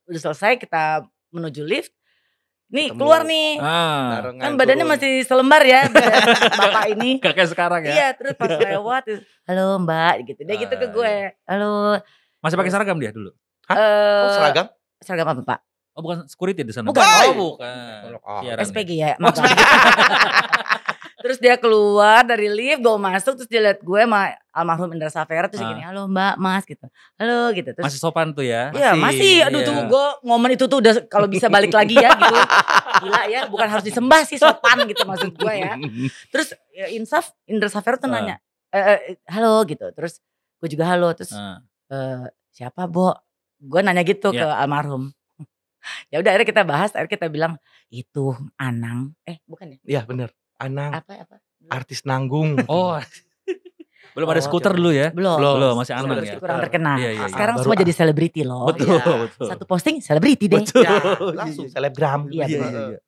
[0.09, 1.93] udah selesai kita menuju lift.
[2.69, 3.01] nih Ketemu.
[3.01, 3.57] keluar nih.
[3.57, 4.93] Ah, Kan badannya turun.
[4.93, 5.89] masih selembar ya
[6.61, 7.17] bapak ini.
[7.17, 7.93] kayak sekarang ya.
[7.97, 10.45] Iya, terus pas lewat, terus, halo mbak gitu.
[10.45, 11.15] Dia gitu ke Ah, gue.
[11.49, 11.71] Halo.
[12.45, 13.33] Masih pakai seragam dia dulu.
[13.69, 13.77] Hah?
[13.77, 14.65] eh Oh, seragam?
[14.99, 15.59] seragam apa pak?
[15.93, 16.87] Oh bukan security di sana.
[16.87, 17.03] Bukan.
[17.03, 18.17] Oh bukan.
[18.19, 19.35] Oh, Siaran SPG ya, maaf.
[21.19, 25.51] terus dia keluar dari lift, gue masuk, terus dia liat gue sama almarhum Indra Safera,
[25.51, 25.69] terus Ah.
[25.69, 26.87] gini, halo mbak, mas gitu.
[27.13, 27.69] Halo gitu.
[27.69, 27.75] ya.
[27.75, 28.71] Terus Masih sopan tuh ya.
[28.71, 29.67] Iya masih, aduh Iya.
[29.67, 32.35] tuh gue momen itu tuh udah kalau bisa balik lagi ya gitu.
[33.03, 35.75] Gila ya, bukan harus disembah sih sopan gitu maksud gue ya.
[36.31, 38.15] Terus ya, Insaf, Indra Safera tuh Ah.
[38.15, 38.35] nanya,
[38.71, 39.91] "Eh, eh, halo gitu.
[39.91, 40.23] Terus
[40.57, 41.59] gue juga halo, terus Ah.
[41.91, 43.11] "Eh, siapa Bo?
[43.59, 44.41] Gue nanya gitu Iya.
[44.41, 45.11] ke almarhum.
[46.11, 47.53] ya udah akhirnya kita bahas, akhirnya kita bilang
[47.87, 49.77] itu Anang, eh bukan ya?
[49.85, 50.29] Iya bener.
[50.55, 51.35] Anang, Apa apa?
[51.69, 52.55] artis nanggung.
[52.67, 52.99] Oh.
[54.09, 55.13] Belum ada Oh, skuter dulu ya.
[55.13, 55.37] Belum.
[55.37, 56.35] Belum, masih Belum anang ada ya.
[56.41, 56.95] Kurang terkenal.
[56.97, 57.27] Iya, iya, iya.
[57.29, 58.65] Sekarang Baru semua jadi selebriti loh.
[58.67, 59.15] Betul, Iya.
[59.21, 59.47] betul.
[59.47, 60.59] Satu posting selebriti deh.
[60.59, 60.81] Betul.
[60.81, 60.97] Ya,
[61.37, 62.21] langsung selebgram.
[62.27, 62.99] Iya, Iya, iya, iya.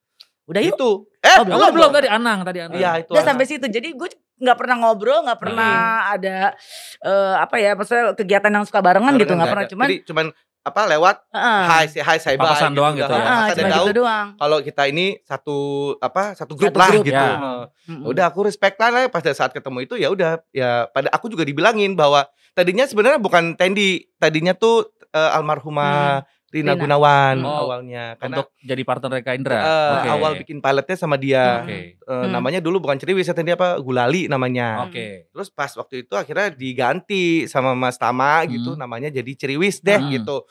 [0.46, 0.76] Udah yuk.
[0.78, 0.90] Itu.
[1.20, 2.78] Eh, Oh, Oh, belum, belum tadi Anang, tadi Anang.
[2.78, 3.12] Iya, itu.
[3.12, 3.28] Udah Anang.
[3.34, 3.66] sampai situ.
[3.66, 4.10] Jadi gue
[4.42, 5.74] nggak pernah ngobrol, nggak pernah
[6.10, 6.58] ada
[7.06, 9.66] eh, apa ya, maksudnya kegiatan yang suka barengan gitu, nggak pernah.
[9.66, 9.72] ada.
[9.72, 10.26] Cuman Jadi cuman
[10.62, 13.50] apa lewat hai say hi say bye Papasan doang gitu ya.
[13.50, 14.28] Cuma tahu gitu doang.
[14.38, 15.58] kalau kita ini satu
[15.98, 17.18] apa satu grup Satu lah grup, gitu.
[17.18, 17.34] ya.
[17.34, 17.62] Heeh.
[17.90, 18.06] Mm-mm.
[18.06, 21.42] Udah aku respect lah lah pada saat ketemu itu ya udah ya pada aku juga
[21.50, 26.82] dibilangin bahwa tadinya sebenarnya bukan Tendi, tadinya tuh eh, almarhumah Rina, Rina.
[26.84, 29.60] Gunawan Oh, awalnya karena Untuk jadi partner Eka Indra.
[29.60, 30.10] eh, Oke.
[30.12, 31.64] awal bikin pilotnya sama dia.
[31.64, 31.96] Oke.
[31.96, 32.28] Eh, Hmm.
[32.30, 34.84] namanya dulu bukan Ceriwis ya tadi apa Gulali namanya.
[34.84, 35.32] Oke.
[35.32, 38.80] Terus pas waktu itu akhirnya diganti sama Mas Tama gitu Hmm.
[38.80, 40.12] namanya jadi Ceriwis deh Hmm.
[40.12, 40.44] gitu.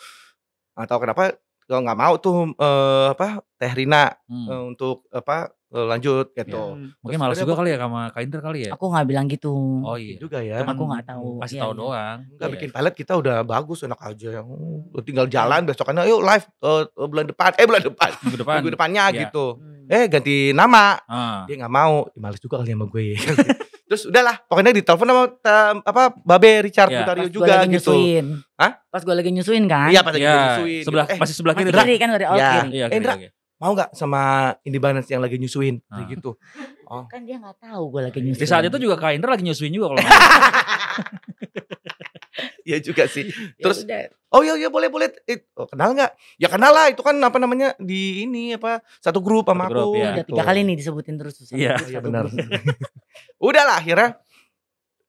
[0.72, 1.36] Atau kenapa
[1.68, 4.48] kalau nggak mau tuh eh, apa Teh Rina Hmm.
[4.48, 6.58] eh, untuk apa lanjut gitu.
[6.74, 6.90] Hmm.
[6.98, 8.70] Mungkin Terus malas juga apa- kali ya sama Kak Indra kali ya.
[8.72, 9.54] Aku nggak bilang gitu.
[9.80, 10.16] Oh Iya iya.
[10.18, 10.56] juga ya.
[10.60, 11.28] Cuman Aku nggak tahu.
[11.38, 11.78] Kasih Iya, tahu iya.
[11.78, 12.18] doang.
[12.26, 12.54] Enggak Iya.
[12.54, 14.48] bikin pilot kita udah bagus enak aja yang
[14.90, 18.54] uh, tinggal jalan besokannya yuk live eh, eh, bulan depan eh bulan depan Minggu depan.
[18.58, 19.18] minggu depannya Iya.
[19.24, 19.46] gitu.
[19.56, 19.86] Hmm.
[19.86, 21.42] Eh ganti nama Ah.
[21.44, 23.06] dia nggak mau males juga kali sama gue
[23.86, 25.22] terus udahlah pokoknya ditelepon sama
[25.82, 27.02] apa Babe Richard Iya.
[27.02, 28.26] Putario Pas juga lagi gitu nyusuin.
[28.54, 28.72] Hah?
[28.86, 29.88] Pas gue lagi nyusuin kan.
[29.88, 31.14] iya pas lagi Iya, nyusuin sebelah gitu.
[31.14, 31.70] eh masih sebelah kiri.
[31.70, 32.50] Kiri kan dari out Ya.
[32.52, 32.68] kiri.
[32.72, 33.14] Iya, Eh, kiri, Indra.
[33.60, 34.22] Mau nggak sama
[34.64, 36.00] Indie yang lagi nyusuin Ah.
[36.00, 36.34] kayak gitu
[37.06, 38.42] Kan dia nggak tahu gue lagi nyusuin.
[38.42, 40.02] Di saat itu juga Kak Indra lagi nyusuin juga kalau.
[42.60, 44.06] Iya juga sih Ya terus udah.
[44.32, 47.36] oh iya iya boleh boleh Eh, oh, kenal nggak ya kenal lah itu kan apa
[47.36, 50.10] namanya di ini apa satu grup sama Satu grup, aku iya.
[50.14, 51.34] udah tiga kali nih disebutin terus.
[51.50, 51.76] Iya.
[51.80, 52.24] Iya satu benar.
[53.50, 54.08] Udah lah akhirnya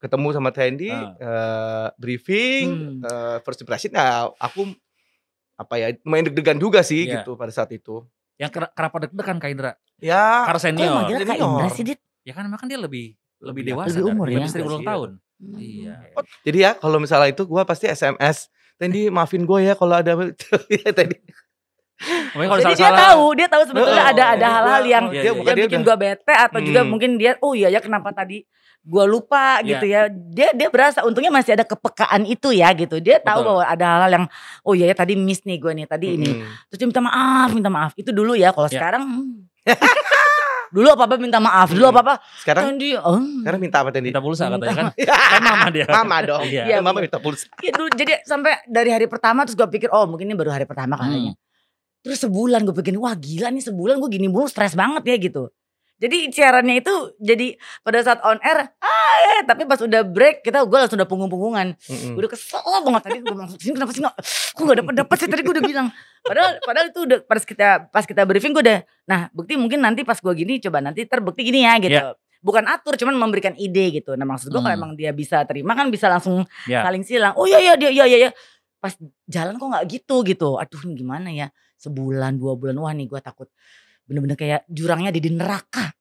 [0.01, 1.13] ketemu sama Tendi, Ah.
[1.13, 2.65] eh, briefing,
[2.99, 3.05] Hmm.
[3.05, 4.73] eh, first impression nah aku
[5.55, 7.21] apa ya main deg-degan juga sih Iya.
[7.21, 8.01] gitu pada saat itu.
[8.41, 9.71] Yang kera- kenapa deg-degan Kak Indra?
[9.99, 10.89] Ya, Karena Kok senior.
[10.91, 11.37] manggilnya Kak.
[11.39, 11.99] Indra sih, Dit?
[12.19, 14.11] Ya kan emang kan dia lebih lebih Lebih dewasa lebih kan?
[14.11, 14.49] umur Dibanding ya.
[14.49, 14.89] istri ulang Iya.
[14.89, 15.09] tahun.
[15.41, 15.57] Hmm.
[15.57, 15.93] Iya.
[16.43, 18.37] jadi ya kalau misalnya itu gua pasti SMS.
[18.75, 20.13] Tendi maafin gue ya kalau ada
[20.97, 21.17] Tendi.
[22.31, 24.89] Pokoknya kalau Jadi dia salah-salah tahu, dia tahu sebetulnya Oh, ada ada oh, hal-hal gua-
[24.89, 26.89] yang Iya, dia iya, bukan yang dia bikin udah- gua bete atau juga Hmm.
[26.89, 28.41] mungkin dia oh iya ya kenapa tadi
[28.81, 29.67] gua lupa Iya.
[29.69, 30.01] gitu ya.
[30.09, 32.97] Dia dia berasa untungnya masih ada kepekaan itu ya gitu.
[32.97, 33.49] Dia tahu Betul.
[33.53, 34.25] bahwa ada hal-hal yang
[34.61, 36.31] oh iya ya tadi miss nih gua nih tadi ini.
[36.33, 36.45] Mm.
[36.67, 37.91] Terus dia minta maaf, minta maaf.
[37.93, 38.49] Itu dulu ya.
[38.49, 38.75] Kalau Ya.
[38.75, 39.61] sekarang hmm.
[40.71, 41.93] dulu apa-apa minta maaf, dulu Hmm.
[41.93, 43.19] apa-apa Sekarang Tendi, oh.
[43.43, 44.07] sekarang minta apa Tendi?
[44.07, 44.87] minta pulsa Minta- katanya kan.
[45.03, 45.85] Kan mama dia.
[45.99, 46.41] Mama dong.
[46.47, 46.63] Iya.
[46.65, 47.45] Iya, Mama minta pulsa.
[47.59, 50.63] Iya dulu jadi sampai dari hari pertama terus gue pikir oh mungkin ini baru hari
[50.63, 51.35] pertama kalinya.
[51.35, 51.39] Hmm.
[52.01, 55.51] Terus sebulan gue pikir wah gila nih sebulan gue gini mulu stres banget ya gitu.
[56.01, 57.53] Jadi siarannya itu jadi
[57.85, 61.77] pada saat on air, ah eh, tapi pas udah break kita gue langsung udah punggung-punggungan.
[62.17, 64.15] Gue udah kesel banget tadi gue masuk sini kenapa sih nggak,
[64.51, 65.87] kok gak dapet dapet sih tadi gue udah bilang.
[66.25, 70.01] Padahal padahal itu udah pas kita pas kita briefing gue udah, nah bukti mungkin nanti
[70.01, 71.93] pas gue gini coba nanti terbukti gini ya gitu.
[71.93, 72.17] Iya.
[72.41, 74.17] Bukan atur, cuman memberikan ide gitu.
[74.17, 74.81] Nah maksud gue kalau Hmm.
[74.81, 76.81] emang dia bisa terima kan bisa langsung Ya.
[76.81, 77.37] saling silang.
[77.37, 78.31] Oh iya iya dia iya iya iya.
[78.81, 78.97] Pas
[79.29, 80.57] jalan kok nggak gitu gitu.
[80.57, 81.53] Aduh gimana ya?
[81.77, 83.45] Sebulan dua bulan wah nih gue takut
[84.11, 85.95] bener-bener kayak jurangnya di neraka.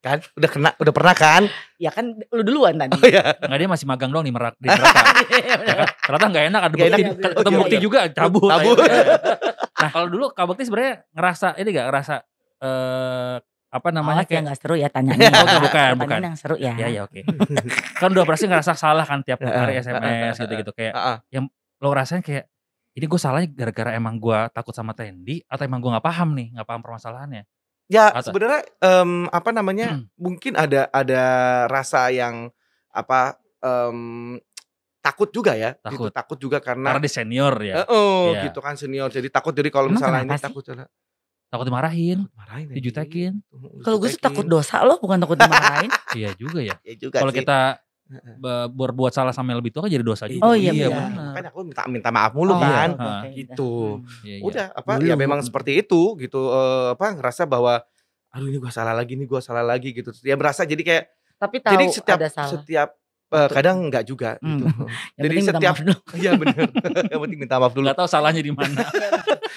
[0.00, 1.42] Kan udah kena udah pernah kan?
[1.76, 2.96] Ya kan lu duluan tadi.
[2.96, 3.36] Oh iya.
[3.42, 5.02] Enggak dia masih magang doang di merak di neraka.
[5.66, 5.88] Ya kan?
[6.00, 6.86] Ternyata enggak enak ada bukti.
[6.86, 7.12] enak.
[7.20, 7.82] Ketemu Iya, bukti iya.
[7.84, 8.50] juga cabut.
[8.50, 8.76] Cabut.
[9.76, 12.14] Nah, kalau dulu Kak Bekti sebenarnya ngerasa ini enggak ngerasa
[12.64, 13.36] eh
[13.68, 15.28] apa namanya ya kayak nggak seru ya tanyanya.
[15.28, 16.20] Oh, bukan, bukan, Pertanyaan bukan.
[16.24, 16.72] yang seru ya.
[16.80, 17.20] Ya ya oke.
[18.00, 21.44] kan udah pasti ngerasa salah kan tiap hari SMS heeh, gitu-gitu kayak Heeh.
[21.84, 22.48] lo rasain kayak
[22.96, 26.48] ini gue salahnya gara-gara emang gue takut sama Tendi atau emang gue nggak paham nih
[26.52, 27.44] nggak paham permasalahannya
[27.86, 30.10] Ya Atau- sebenarnya em, apa namanya Hmm.
[30.16, 31.22] mungkin ada ada
[31.66, 32.50] rasa yang
[32.90, 34.40] apa em,
[34.98, 36.10] takut juga ya gitu Takut.
[36.10, 38.50] takut juga karena karena dia senior ya Eh, oh Iya.
[38.50, 40.46] gitu kan senior jadi takut jadi kalau Emang misalnya ini sih?
[40.50, 40.64] takut
[41.46, 43.38] takut dimarahin marahin dijutekin
[43.80, 45.86] Kalau gue sih takut dosa lo bukan takut dimarahin.
[46.18, 47.85] iya juga ya ya juga kalau kita
[48.70, 50.42] berbuat salah sama yang lebih tua kan jadi dosa juga.
[50.42, 51.32] Oh, iya, iya benar.
[51.32, 52.90] Makanya aku minta minta maaf mulu Oh, kan.
[52.92, 53.72] oke, oke, Gitu.
[53.72, 53.94] udah.
[54.22, 54.42] Iya, iya.
[54.42, 55.06] Udah apa Dulu.
[55.06, 57.82] ya memang seperti itu gitu eh, apa ngerasa bahwa
[58.28, 60.14] aduh ini gua salah lagi nih gua salah lagi gitu.
[60.22, 61.04] Ya berasa jadi kayak
[61.36, 62.50] Tapi tahu jadi setiap ada salah.
[62.52, 62.88] setiap
[63.26, 64.62] eh, kadang enggak juga Hmm.
[64.62, 64.64] gitu.
[65.18, 65.74] Yang jadi setiap.
[66.16, 66.66] Iya benar.
[67.06, 67.86] Yang penting minta maaf dulu.
[67.86, 68.86] Gak tahu salahnya di mana.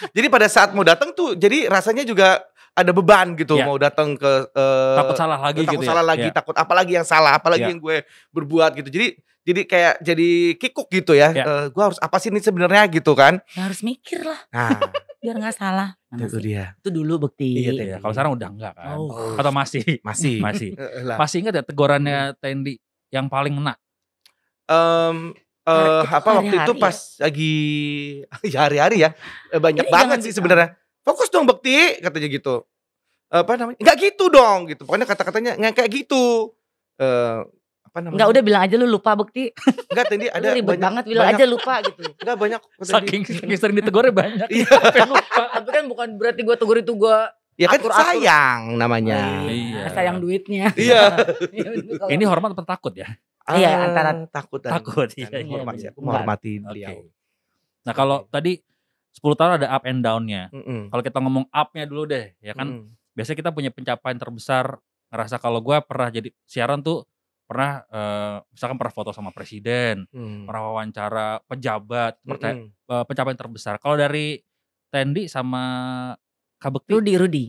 [0.09, 2.41] Jadi pada saat mau datang tuh jadi rasanya juga
[2.79, 3.65] ada beban gitu Iya.
[3.65, 5.89] mau datang ke eh, Takut salah lagi takut gitu ya.
[5.89, 6.33] salah lagi, Iya.
[6.33, 7.71] takut apalagi yang salah, apalagi Iya.
[7.71, 7.97] yang gue
[8.29, 8.89] berbuat gitu.
[8.89, 9.07] Jadi
[9.41, 11.31] jadi kayak jadi kikuk gitu ya.
[11.31, 11.43] Iya.
[11.43, 13.41] Eh, gue harus apa sih ini sebenarnya gitu kan?
[13.51, 14.69] Ya harus mikir lah Nah,
[15.21, 15.97] biar nggak salah.
[16.07, 16.43] Mana itu sih?
[16.47, 16.73] dia.
[16.77, 17.49] Itu dulu bukti.
[17.59, 18.95] Iya, Iya, kalau sekarang udah enggak kan.
[18.95, 19.35] Oh.
[19.35, 19.83] Atau masih?
[20.07, 20.37] Masih.
[20.45, 20.69] Masih.
[20.73, 21.17] Eh, lah.
[21.17, 22.77] Masih ingat ya tegurannya Tendi
[23.09, 25.13] yang paling eh,
[25.69, 27.53] Hari- itu apa waktu itu pas lagi
[28.43, 29.09] ya hari-hari ya
[29.49, 30.67] eh, banyak Jadi banget jangan sih sebenarnya.
[31.09, 32.61] Fokus dong Bekti katanya gitu.
[33.27, 33.77] Apa namanya?
[33.77, 34.85] Enggak gitu dong gitu.
[34.85, 36.53] Pokoknya kata-katanya nggak kayak gitu.
[36.95, 37.39] Eh
[37.81, 38.13] apa namanya?
[38.15, 39.49] Enggak udah bilang aja lu lupa bukti.
[39.89, 42.01] Enggak tadi Lu ada ribet banyak, banget bilang banyak- aja lupa gitu.
[42.15, 42.61] Enggak banyak.
[42.79, 44.47] Saking, saking sering ditegurnya banyak.
[44.47, 44.69] Iya.
[45.03, 45.43] Lupa.
[45.51, 48.05] Tapi kan bukan berarti gua tegur itu gua Ya kan Atur-atur.
[48.07, 49.43] sayang namanya.
[49.43, 49.91] Iya.
[49.91, 50.71] sayang duitnya.
[50.73, 51.11] Iya.
[51.51, 51.69] Iya,
[52.07, 53.09] Ini hormat atau takut ya?
[53.49, 55.89] Iya, Ah, antara takut dan Takut, dan iya, iya, hormat iya.
[55.89, 57.03] Aku menghormati beliau.
[57.81, 58.61] Nah kalau tadi
[59.19, 60.47] 10 tahun ada up and down-nya.
[60.49, 60.87] Mm-mm.
[60.89, 62.95] Kalau kita ngomong up-nya dulu deh, ya kan Mm-mm.
[63.13, 64.79] biasanya kita punya pencapaian terbesar
[65.11, 67.03] ngerasa kalau gua pernah jadi siaran tuh
[67.43, 70.45] pernah eh, misalkan pernah foto sama presiden, Mm.
[70.45, 72.71] pernah wawancara pejabat, percaya, Mm-mm.
[72.71, 73.75] eh, pencapaian terbesar.
[73.81, 74.39] Kalau dari
[74.89, 75.63] Tendi sama
[76.57, 77.45] Kak Bekti, Rudi, Rudi.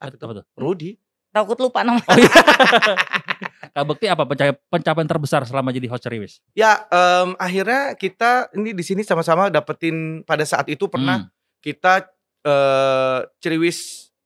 [0.00, 0.44] Apa apa tuh?
[0.44, 0.44] tuh?
[0.56, 0.90] Rudi.
[1.34, 1.98] Takut lupa nama.
[2.00, 2.30] Oh iya.
[3.74, 6.38] Kak Bekti apa pencapaian, pencapaian terbesar selama jadi host Ceriwis?
[6.54, 11.30] Ya, em, akhirnya kita ini di sini sama-sama dapetin pada saat itu pernah Hmm.
[11.58, 12.06] kita
[12.44, 13.78] eh Ceriwis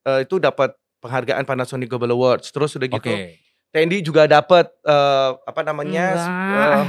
[0.04, 2.52] eh, itu dapat penghargaan Panasonic Global Awards.
[2.52, 3.40] Terus udah gitu, Oke.
[3.68, 6.84] Tendi juga dapat eh, apa namanya eh,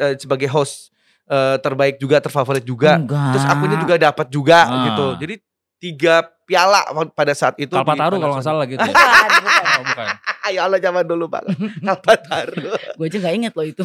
[0.00, 0.96] eh, sebagai host
[1.26, 2.96] eh, terbaik juga, terfavorit juga.
[2.96, 3.36] Enggak.
[3.36, 4.72] Terus akunya juga dapat juga Ah.
[4.88, 5.06] gitu.
[5.20, 5.34] Jadi
[5.76, 6.80] tiga piala
[7.10, 7.74] pada saat itu.
[7.74, 8.78] Kalpataru kalau nggak salah gitu.
[8.78, 9.64] Bukan, bukan.
[9.66, 10.06] Oh, bukan.
[10.46, 11.42] Ayo Allah zaman dulu Pak.
[11.86, 12.70] Kalpataru.
[12.94, 13.82] Gue aja gak inget loh itu.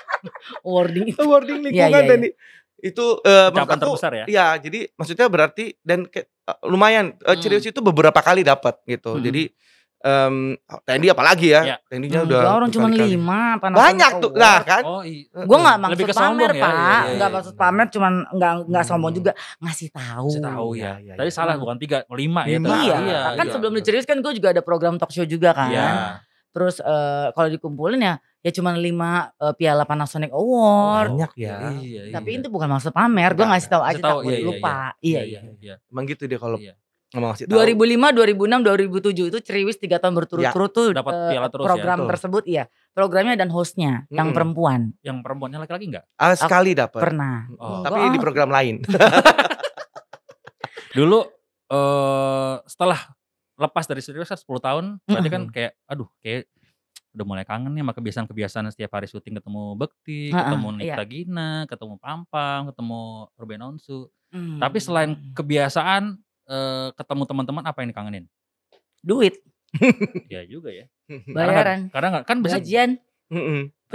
[0.66, 1.20] Wording itu.
[1.22, 2.28] Wording Iya, lingkungan iya, Tendi.
[2.76, 4.24] Itu eh, maksud Pencapaian aku, terbesar ya.
[4.28, 7.40] Iya, jadi maksudnya berarti dan ke- eh, lumayan eh, Hmm.
[7.40, 9.16] Cirius itu beberapa kali dapat gitu.
[9.16, 9.24] Hmm.
[9.24, 9.48] Jadi
[10.06, 10.34] em
[10.86, 11.62] Tendi apalagi ya?
[11.66, 11.76] Iya.
[11.90, 13.40] Tendinya Enggak, udah orang cuma lima.
[13.58, 14.30] Banyak tuh.
[14.38, 14.82] Nah, kan?
[14.86, 15.26] Oh iya.
[15.34, 17.26] Gue gak maksud Lebih pamer ya, pak, iya, iya, iya.
[17.26, 18.90] maksud pamer, cuman nggak nggak Hmm.
[18.94, 20.28] sombong juga ngasih tahu.
[20.30, 20.92] Kasih tahu Iya, ya.
[21.02, 21.34] iya, Tadi iya.
[21.34, 22.56] salah bukan tiga, lima ya.
[22.56, 22.68] Lima.
[22.70, 22.86] tadi.
[22.86, 23.52] Iya, kan iya.
[23.52, 25.68] sebelum dicerius kan gue juga ada program talk show juga kan.
[25.68, 25.90] Iya.
[26.50, 31.12] Terus eh, kalau dikumpulin ya, ya cuma lima eh, piala Panasonic Award.
[31.12, 31.56] Banyak ya.
[31.76, 32.38] Iya, Tapi iya.
[32.40, 34.76] itu bukan maksud pamer, gue ngasih tahu aja tahu, takut iya, iya, lupa.
[35.02, 35.40] Iya, iya.
[35.60, 35.74] iya.
[35.90, 36.72] Emang gitu deh kalau Iya.
[37.14, 37.62] Ngasih tahu.
[37.62, 41.68] 2005, 2006, 2007 itu Ceriwis tiga tahun berturut-turut tuh Dapat eh, piala terus ya.
[41.70, 42.10] program Betul.
[42.10, 42.64] tersebut iya.
[42.90, 44.36] Programnya dan hostnya yang Mm-mm.
[44.36, 46.04] perempuan Yang perempuannya laki-laki enggak?
[46.18, 46.98] Ah, sekali dapat.
[46.98, 47.46] pernah.
[47.60, 47.86] Oh.
[47.86, 48.14] Tapi Enggak.
[48.14, 48.74] di program lain.
[50.96, 51.18] Dulu
[51.66, 53.00] eh setelah
[53.56, 56.44] lepas dari kan 10 tahun, berarti kan kayak aduh kayak
[57.16, 60.76] udah mulai kangen nih sama kebiasaan-kebiasaan setiap hari syuting ketemu Bekti, Heeh, ketemu iya.
[60.76, 63.00] Nikta Gina, ketemu Pampang, ketemu
[63.40, 64.12] Ruben Onsu.
[64.36, 64.60] Hmm.
[64.60, 68.24] Tapi selain kebiasaan eh, ketemu teman-teman apa yang dikangenin?
[68.98, 69.38] duit,
[70.26, 70.86] Ya juga ya.
[71.36, 72.98] bayaran, Karena nggak kan bisa gajian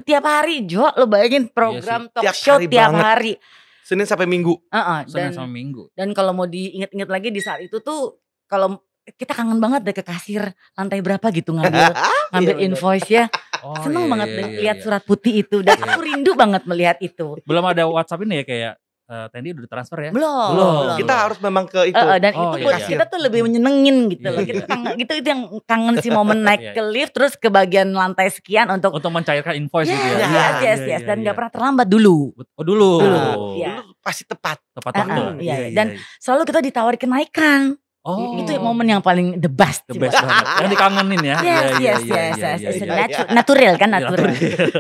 [0.02, 3.04] tiap hari Jo, lo bayangin program talk Tiap show hari tiap banget.
[3.04, 3.34] hari.
[3.82, 4.56] Senin sampai Minggu.
[4.68, 5.92] Heeh, Senin dan sama Minggu.
[5.92, 10.06] dan kalau mau diinget-inget lagi di saat itu tuh kalau kita kangen banget deh ke
[10.06, 11.92] kasir lantai berapa gitu ngambil
[12.32, 13.26] ngambil Iya, invoice ya.
[13.60, 14.84] Oh, Seneng iya, banget iya, iya, lihat iya.
[14.86, 15.84] surat putih itu dan Iya.
[15.88, 17.42] aku rindu banget melihat itu.
[17.42, 18.74] Belum ada WhatsApp ini ya kayak
[19.12, 20.12] eh, Tendi udah transfer ya?
[20.12, 20.50] Belum.
[20.56, 20.74] Belum.
[20.88, 20.98] belum.
[20.98, 22.00] Kita harus memang ke itu.
[22.00, 22.88] Eh, eh, dan Oh, itu iya, buat iya.
[22.88, 24.40] kita tuh lebih menyenengin gitu Iya, loh.
[24.40, 24.48] iya.
[24.48, 27.92] Kita kangen, gitu itu yang kangen si momen naik Iya, ke lift terus ke bagian
[27.92, 30.16] lantai sekian untuk Untuk mencairkan invoice yes, gitu ya.
[30.16, 30.80] yes, Iya, yes, iya, yes.
[30.82, 31.24] iya, dan iya.
[31.28, 32.18] nggak pernah terlambat dulu.
[32.56, 32.92] Oh dulu.
[32.98, 33.20] Dulu,
[33.60, 33.84] iya.
[33.84, 34.58] Dulu pasti tepat.
[34.72, 35.22] Tepat waktu.
[35.22, 37.76] ah, iya, Dan selalu kita ditawari kenaikan.
[38.02, 38.34] Oh.
[38.34, 39.86] Itu momen yang paling the best.
[39.86, 40.42] the best banget.
[40.58, 41.38] Yang dikangenin ya.
[41.38, 42.36] Yes, Iya, iya, yes, iya, yes, iya, yes.
[42.58, 42.98] iya, It's iya.
[42.98, 44.26] natu- natural kan natural.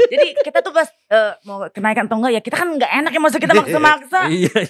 [0.10, 3.20] Jadi kita tuh pas eh, mau kenaikan atau enggak ya kita kan nggak enak ya
[3.20, 4.20] masa kita maksa-maksa.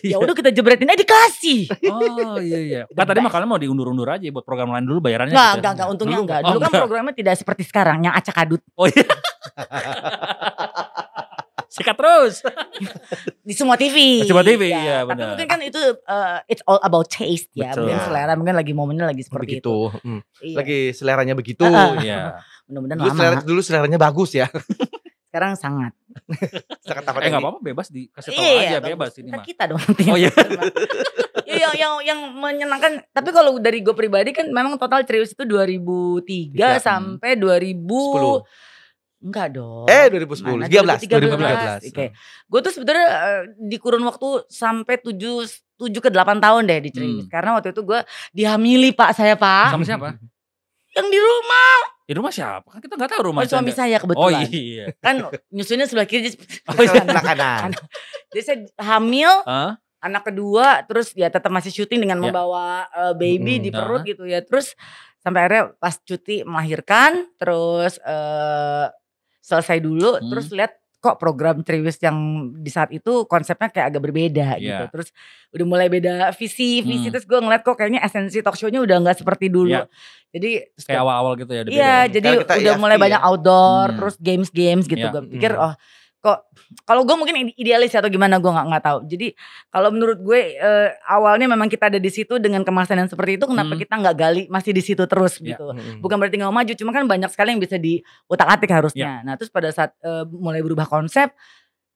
[0.03, 1.59] Ya udah kita jebretin eh dikasih.
[1.87, 2.79] Oh iya iya.
[2.87, 5.31] Kan tadi mah kalian mau diundur-undur aja buat program lain dulu bayarannya.
[5.31, 5.57] Enggak, gitu ya?
[5.57, 6.37] enggak, enggak, untungnya Dulu- enggak.
[6.37, 6.81] oh, Dulu kan enggak.
[6.83, 8.59] programnya tidak seperti sekarang yang acak adut.
[8.75, 9.05] Oh iya.
[11.71, 12.43] Sikat terus.
[13.47, 14.21] di semua TV.
[14.21, 15.27] Di semua TV, iya, Tapi benar.
[15.31, 17.87] mungkin kan itu uh, it's all about taste ya, Betul.
[17.87, 19.87] mungkin selera, mungkin lagi momennya lagi seperti itu.
[19.87, 20.03] begitu.
[20.03, 20.19] Hmm.
[20.43, 20.55] Iya.
[20.59, 21.63] Lagi seleranya begitu.
[21.63, 22.43] Iya.
[22.67, 23.15] Mudah-mudahan Dulu, lama.
[23.17, 24.51] selera, dulu seleranya bagus ya.
[25.31, 25.95] Sekarang sangat.
[26.83, 28.91] Saya kata Eh enggak apa-apa bebas dikasih tahu Iya, aja bagus.
[28.91, 29.45] bebas ini Ntar mah.
[29.47, 30.03] kita dong nanti.
[30.11, 30.31] Oh, iya.
[31.47, 32.91] Iya, yang, yang yang menyenangkan.
[33.07, 38.43] Tapi kalau dari gue pribadi kan memang total serius itu 2003 Tiga, sampai 2000 10.
[39.21, 39.85] Enggak dong.
[39.85, 40.65] Eh 2010, Mana?
[40.65, 41.85] 13, 2013.
[41.85, 41.93] 2013.
[41.93, 42.05] Oke.
[42.45, 45.45] Gue tuh sebenarnya eh, di kurun waktu sampai 7
[45.77, 46.89] 7 ke 8 tahun deh di.
[46.91, 47.25] Hmm.
[47.25, 47.99] Karena waktu itu gue
[48.31, 49.71] dihamili Pak saya Pak.
[49.71, 50.17] Sama siapa?
[50.91, 51.75] Yang di rumah.
[52.03, 52.67] Di rumah siapa?
[52.67, 54.43] Kan kita nggak tahu rumah Oh, suami saya Oh kebetulan.
[54.49, 54.85] iya.
[54.97, 55.15] Kan
[55.47, 56.27] nyusunnya sebelah kiri.
[56.27, 57.01] jadi- Oh, iya.
[57.01, 57.69] Nah, kanan.
[58.27, 59.77] Jadi saya hamil Hah?
[60.01, 62.23] anak kedua terus ya tetap masih syuting dengan Ya.
[62.27, 63.65] membawa eh, baby Mm-mm.
[63.65, 64.09] di perut Nah.
[64.09, 64.41] gitu ya.
[64.41, 64.73] Terus
[65.21, 68.85] sampai akhirnya pas cuti melahirkan terus eh
[69.41, 70.29] selesai dulu Hmm.
[70.29, 72.13] terus lihat kok program Triwis yang
[72.55, 74.69] di saat itu konsepnya kayak agak berbeda gitu.
[74.69, 74.93] Iya.
[74.93, 75.09] Terus
[75.49, 77.13] udah mulai beda visi, visi Hmm.
[77.17, 79.81] terus gue ngeliat kok kayaknya esensi talk show-nya udah nggak seperti dulu.
[79.81, 79.89] Iya.
[80.29, 81.61] Jadi Kayak awal-awal gitu ya.
[81.61, 82.01] Iya, beda ya.
[82.07, 82.29] jadi
[82.63, 83.01] udah mulai ya.
[83.01, 83.97] banyak outdoor, Hmm.
[83.97, 85.01] terus games-games gitu.
[85.01, 85.09] Iya.
[85.09, 85.65] Gue pikir, Hmm.
[85.65, 85.73] oh
[86.21, 86.53] kok
[86.85, 88.99] kalau gue mungkin ide- idealis atau gimana gue nggak nggak tahu.
[89.09, 89.27] Jadi
[89.67, 93.45] kalau menurut gue eh, awalnya memang kita ada di situ dengan kemasan yang seperti itu,
[93.45, 93.81] kenapa Hmm.
[93.81, 95.57] kita nggak gali masih di situ terus Iya.
[95.57, 95.73] gitu.
[95.73, 95.97] Mm-mm.
[95.99, 99.25] Bukan berarti nggak mau maju, cuma kan banyak sekali yang bisa diutak-atik harusnya.
[99.25, 101.33] Nah terus pada saat eh, mulai berubah konsep,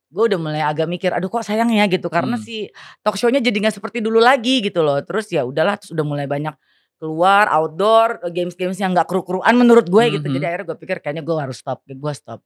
[0.10, 2.44] gue udah mulai agak mikir, aduh kok sayang ya gitu, karena Hmm.
[2.44, 2.66] si
[3.00, 4.98] talk show-nya jadi nggak seperti dulu lagi gitu loh.
[5.06, 6.58] Terus ya udahlah, terus udah mulai banyak
[6.96, 10.26] keluar outdoor games-games yang nggak keru-keruan menurut gue gitu.
[10.26, 10.34] Mhm.
[10.40, 12.40] Jadi akhirnya gue pikir kayaknya gue harus stop, gue stop.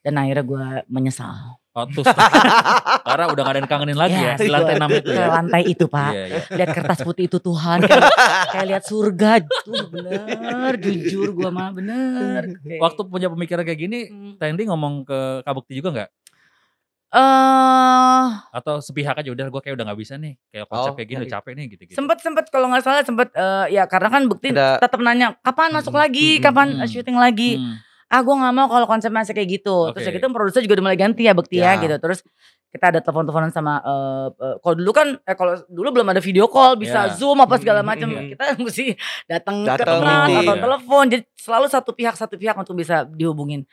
[0.00, 1.56] Dan akhirnya gue menyesal.
[1.70, 1.84] Oh.
[3.02, 4.32] Karena udah gak ada yang kangenin lagi ya.
[4.32, 5.28] Yes, Di lantai gua- 6 itu ke ya.
[5.28, 6.10] lantai itu pak.
[6.10, 6.40] Iya, iya.
[6.54, 8.02] Lihat kertas putih itu Tuhan, kayak,
[8.48, 9.30] kayak lihat surga.
[9.60, 12.56] Tuh bener, jujur gue mah bener.
[12.58, 14.32] Kayak- Waktu punya pemikiran kayak gini, Hmm.
[14.36, 16.10] Tandy ngomong ke Kak Bekti juga nggak?
[17.08, 20.34] eh Atau sepihak aja udah gue kayak udah nggak bisa nih.
[20.48, 21.22] Kayak konsep Oh, kayak gini iya.
[21.22, 21.96] udah capek nih gitu-gitu.
[21.96, 25.92] sempet sempet kalau nggak salah sempet eh, ya karena kan bukti tetap nanya kapan masuk
[25.92, 26.82] Mm, lagi, mm, kapan mm.
[26.82, 27.50] eh, syuting lagi.
[27.56, 27.76] Hmm.
[28.06, 30.18] Ah gue nggak mau kalau konsep masih kayak gitu terus ya Oke.
[30.18, 31.80] gitu produser juga udah mulai ganti ya Bekti ya, Ya.
[31.80, 32.22] gitu terus
[32.66, 36.46] kita ada telepon-teleponan sama eh eh, kalau dulu kan eh kalau dulu belum ada video
[36.46, 37.12] call bisa Ya.
[37.12, 38.28] zoom apa segala Hmm, macam hmm.
[38.32, 38.84] kita mesti
[39.26, 40.62] datang ke tempat atau Iya.
[40.62, 43.66] telepon jadi selalu satu pihak satu pihak untuk bisa dihubungin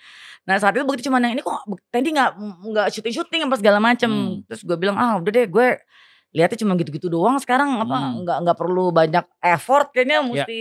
[0.44, 2.30] nah saat itu Bekti cuma yang ini kok tadi nggak
[2.68, 4.42] nggak syuting syuting apa segala macam Hmm.
[4.46, 5.68] terus gue bilang ah udah deh gue
[6.34, 8.26] lihatnya cuma gitu-gitu doang sekarang apa Hmm.
[8.26, 10.26] nggak nggak perlu banyak effort kayaknya Ya.
[10.26, 10.60] mesti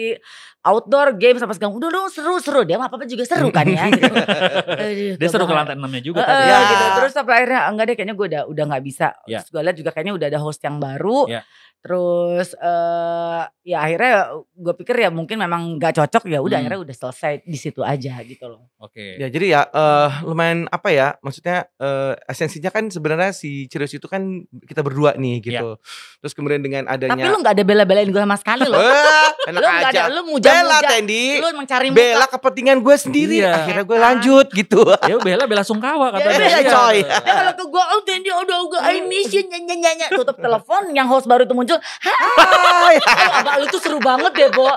[0.63, 3.91] outdoor games apa segala udah dong seru seru dia apa apa juga seru kan ya
[3.91, 4.07] gitu.
[4.09, 6.39] Aduh, Dia seru ke lantai 6-nya juga Eh, tadi.
[6.41, 6.59] eh, Ya.
[6.65, 6.85] gitu.
[6.97, 9.09] Terus sampai akhirnya enggak deh kayaknya gue udah udah nggak bisa.
[9.25, 9.39] Ya.
[9.39, 11.19] Terus gue lihat juga kayaknya udah ada host yang baru.
[11.27, 11.43] Ya.
[11.83, 14.15] Terus eh ya akhirnya
[14.49, 16.63] gue pikir ya mungkin memang nggak cocok ya udah Hmm.
[16.63, 18.71] akhirnya udah selesai di situ aja gitu loh.
[18.79, 19.19] Oke.
[19.19, 24.07] Ya jadi ya eh, lumayan apa ya maksudnya eh, esensinya kan sebenarnya si Cirius itu
[24.07, 24.23] kan
[24.63, 25.75] kita berdua nih gitu.
[26.21, 28.79] Terus kemudian dengan Tapi adanya lu nggak ada bela-belain gue sama sekali loh.
[29.51, 30.01] Enak lu nggak aja.
[30.01, 30.21] ada, lu
[30.53, 30.79] Bela.
[30.85, 31.25] Tendi.
[31.39, 31.99] Lu emang cari muka.
[31.99, 33.37] Bela kepentingan gue sendiri.
[33.41, 33.53] Iya.
[33.55, 34.81] Akhirnya gue lanjut gitu.
[35.03, 36.39] Ya bela bela sungkawa kata Ya, dia.
[36.39, 36.71] bela, Iya.
[36.71, 36.99] coy.
[37.01, 40.91] Dia kalau ke gue, oh Tendi udah udah I miss you nyanyi nyanyi tutup telepon,
[40.91, 42.97] yang host baru itu muncul, Hai.
[43.39, 44.69] Abang lu tuh seru banget deh, Bo.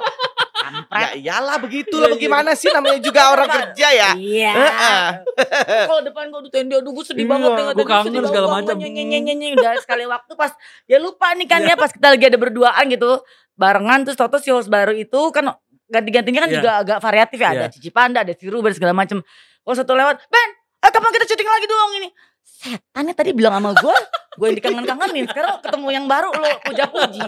[0.90, 2.16] ya iyalah begitulah Iya, iya.
[2.18, 4.10] bagaimana sih namanya juga orang kerja ya.
[4.16, 4.52] Iya.
[4.52, 5.04] Heeh.
[5.90, 7.64] Kalau depan gue udah tendi, aduh gue sedih Iya, banget deh.
[7.74, 8.76] gua kangen segala macam.
[8.76, 9.48] Nyanyi.
[9.54, 10.52] Udah sekali waktu pas,
[10.86, 13.22] ya lupa nih kan ya pas kita lagi ada berduaan gitu.
[13.56, 15.48] Barengan terus Toto si host baru itu kan
[15.96, 16.58] ganti-gantinya kan Iya.
[16.60, 17.50] juga agak variatif ya.
[17.50, 17.72] Ada Iya.
[17.72, 19.24] Cici Panda, ada Siru, dan segala macam.
[19.62, 22.10] Kalau satu lewat, Ben, eh, kapan kita syuting lagi dong ini?
[22.46, 23.98] Setannya tadi bilang sama gue,
[24.36, 25.26] gue yang dikangen-kangenin.
[25.28, 27.22] Sekarang ketemu yang baru lo puja-puji.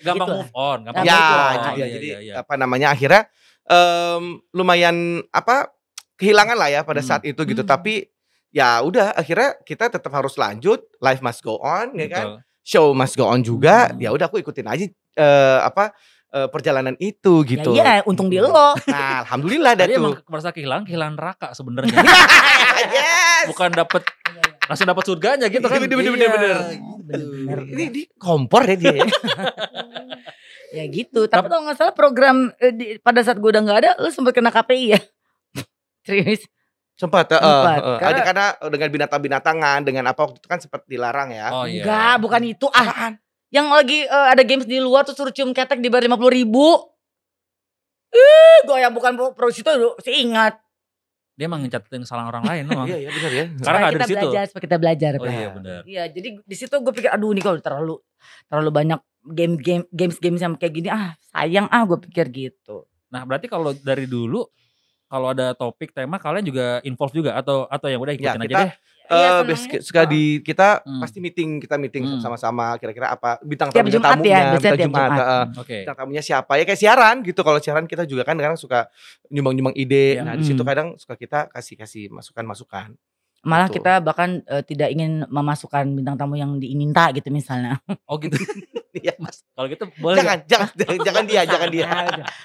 [0.00, 0.36] Gampang Gitu.
[0.36, 1.56] move on, gampang Ya, move on.
[1.58, 1.74] on.
[1.76, 2.34] jadi, iya, iya.
[2.38, 3.22] apa namanya akhirnya
[3.66, 4.96] em, lumayan
[5.30, 5.70] apa
[6.16, 7.08] kehilangan lah ya pada Hmm.
[7.08, 7.62] saat itu gitu.
[7.62, 7.70] Hmm.
[7.70, 8.06] Tapi
[8.50, 12.26] ya udah akhirnya kita tetap harus lanjut, life must go on, ya kan?
[12.26, 12.38] Betul.
[12.60, 13.90] Show must go on juga.
[13.90, 13.98] Hmm.
[13.98, 14.84] Ya udah aku ikutin aja
[15.16, 15.90] eh, apa
[16.30, 17.74] eh, perjalanan itu gitu.
[17.74, 18.50] Ya iya, untung di lo.
[18.86, 20.24] Nah, alhamdulillah dah Tadi emang tuh.
[20.26, 21.90] merasa kehilangan, kehilangan neraka sebenarnya.
[22.96, 23.46] yes.
[23.48, 24.02] Bukan dapat
[24.64, 25.78] langsung dapat surganya gitu kan.
[25.78, 26.30] Bener, bener, bener, Iya.
[26.32, 26.56] bener.
[27.02, 27.58] Bener.
[27.68, 28.92] Ini di kompor ya dia.
[28.96, 29.06] ya.
[30.70, 31.26] Ya gitu.
[31.26, 34.30] Tapi kalau nggak salah program eh, di- pada saat gue udah nggak ada, lu sempet
[34.30, 35.00] kena KPI ya?
[36.06, 36.46] Serius?
[36.94, 37.80] Sempat, eh, Sempat.
[37.80, 41.50] eh, Karena- ada karena dengan binatang-binatangan dengan apa waktu itu kan sempat dilarang ya.
[41.50, 41.82] Oh iya.
[41.82, 42.66] Enggak, bukan itu.
[42.70, 43.12] Ah, Apaan?
[43.50, 46.66] Yang lagi eh, ada games di luar tuh suruh cium ketek di bar 50 ribu.
[48.10, 49.70] Ih, gue yang bukan pro, pro situ
[50.02, 50.58] sih ingat.
[51.38, 52.86] Dia emang ngecatetin kesalahan orang lain memang.
[52.90, 53.44] Iya, iya benar ya.
[53.64, 54.18] Karena ada kita di situ.
[54.18, 55.10] belajar, supaya kita belajar.
[55.14, 55.30] Oh Pak.
[55.30, 55.80] iya benar.
[55.86, 57.94] Iya, jadi di situ gue pikir, aduh ini kalau terlalu
[58.50, 62.84] terlalu banyak game game games games yang kayak gini, ah sayang ah gue pikir gitu.
[63.14, 64.42] Nah, berarti kalau dari dulu
[65.10, 68.62] kalau ada topik tema kalian juga involve juga atau atau yang udah ikutin aja kita-
[68.66, 68.72] deh.
[69.10, 71.02] Iya, Eh, basic- suka di kita Hmm.
[71.02, 72.20] pasti meeting kita meeting Hmm.
[72.20, 75.18] sama-sama kira-kira apa bintang Tiap tamunya Jumat ya, tamunya bintang Jumat, Jumat.
[75.18, 75.76] eh, Oke.
[75.82, 78.86] bintang tamunya siapa ya kayak siaran gitu kalau siaran kita juga kan kadang suka
[79.28, 80.22] nyumbang-nyumbang ide Iya.
[80.22, 80.70] nah di situ Hmm.
[80.70, 82.94] kadang suka kita kasih kasih masukan-masukan
[83.40, 83.80] Malah Betul.
[83.80, 87.80] kita bahkan eh, tidak ingin memasukkan bintang tamu yang diminta gitu misalnya.
[88.04, 88.36] Oh gitu.
[88.90, 89.14] Iya.
[89.16, 90.18] Mas, kalau gitu boleh.
[90.18, 91.86] Jangan, jangan, jangan, jangan dia, jangan dia.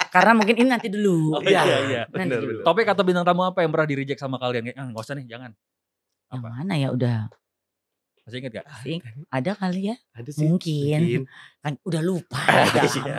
[0.07, 1.35] Karena mungkin ini nanti dulu.
[1.35, 2.01] Oh, iya, Iya, iya.
[2.05, 2.51] Nanti Bener, dulu.
[2.53, 2.65] bener.
[2.69, 4.61] Topik atau bintang tamu apa yang pernah di reject sama kalian?
[4.63, 5.51] Kayak, ah, nggak usah nih, jangan.
[6.27, 6.49] Yang Apa?
[6.51, 7.17] mana ya udah
[8.21, 8.65] Masih inget gak?
[8.81, 8.97] sih
[9.29, 10.41] ada kali ya Ada sih.
[10.41, 13.15] mungkin kan udah lupa Ah, udah iya.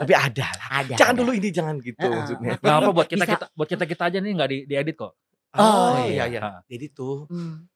[0.00, 0.68] Tapi ada lah.
[0.80, 1.20] ada Jangan ada.
[1.20, 2.12] dulu ini, jangan gitu Heeh.
[2.14, 2.50] maksudnya.
[2.56, 3.32] Gak apa buat kita Bisa.
[3.34, 5.12] kita buat kita kita aja nih nggak di diedit kok.
[5.50, 6.40] Oh, iya, iya.
[6.40, 6.60] Ah.
[6.64, 7.68] Jadi tuh, Hmm.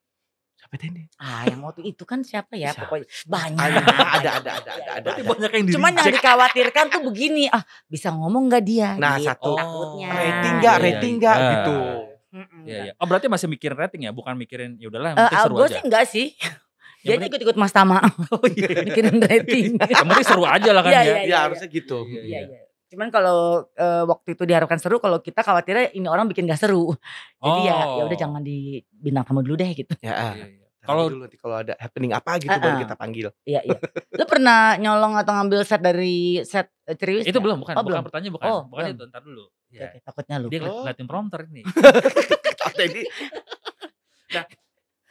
[0.54, 1.02] siapa tadi?
[1.18, 2.84] ah yang waktu itu kan siapa ya Siapa?
[2.86, 5.00] pokoknya banyak Ada, ada, ada, ada, ada, ada.
[5.02, 5.28] Berarti ada.
[5.28, 8.88] banyak yang di Cuman yang dikhawatirkan tuh begini, ah bisa ngomong nggak dia?
[8.94, 9.52] Nah, gitu, satu.
[9.54, 10.08] takutnya.
[10.08, 11.20] Rating nggak, Iya, rating iya.
[11.20, 11.48] nggak Ah.
[11.50, 11.76] gitu.
[12.32, 12.64] Mm-mm.
[12.64, 12.92] Iya, iya.
[12.96, 15.54] Oh berarti masih mikirin rating ya, bukan mikirin ya udahlah yang Eh, penting ah, seru
[15.54, 15.70] gue aja.
[15.70, 16.26] sih enggak sih.
[17.02, 17.98] Dia penting- ikut-ikut Mas Tama
[18.32, 18.68] Oh iya.
[18.86, 19.66] mikirin rating.
[19.76, 21.04] Yang penting seru aja lah kan Iya, ya.
[21.04, 21.16] iya.
[21.26, 21.98] Ya harusnya gitu.
[22.06, 22.60] Iya, Iya, iya.
[22.88, 23.40] Cuman kalau
[23.70, 26.92] eh, waktu itu diharapkan seru, kalau kita khawatirnya ini orang bikin gak seru.
[27.36, 27.96] Jadi ya Oh.
[27.98, 28.58] ya udah jangan di
[28.90, 29.92] bintang tamu dulu deh gitu.
[29.98, 30.32] Ya, ah.
[30.32, 30.60] Iya, iya.
[30.78, 33.26] Kalau Kalau- dulu nanti kalau ada happening apa gitu baru Ah, kita panggil.
[33.44, 33.78] Iya, iya.
[34.10, 37.22] Lu pernah nyolong atau ngambil set dari set eh, Ceriwis?
[37.22, 37.44] Itu nggak?
[37.44, 37.72] belum, bukan.
[37.72, 38.02] Oh, bukan belum.
[38.04, 38.46] pertanyaan bukan.
[38.48, 38.94] Oh, bukan belum.
[38.94, 39.44] itu, ntar dulu.
[39.72, 39.88] Oke, Ya.
[39.88, 40.46] oke, takutnya lu.
[40.46, 40.80] Dia ngeliat, Oh.
[40.84, 41.62] ngeliatin prompter ini.
[42.76, 43.02] Tadi,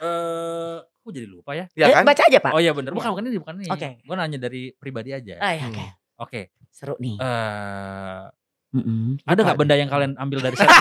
[0.01, 1.65] Eh, kok jadi lupa ya?
[1.71, 2.01] ya kan?
[2.03, 2.51] baca aja, Pak.
[2.51, 3.69] Oh iya bener, bukan bukan ini, bukan ini.
[3.69, 3.89] Oke.
[4.01, 5.37] Gue nanya dari pribadi aja.
[5.37, 5.69] Ah, ya, Hmm.
[5.71, 5.85] oke.
[6.19, 6.41] Oke.
[6.67, 7.17] Seru nih.
[7.17, 8.21] Eh,
[8.71, 9.21] Mm-mm.
[9.21, 10.65] ada nggak Lupa benda yang kalian ambil dari set?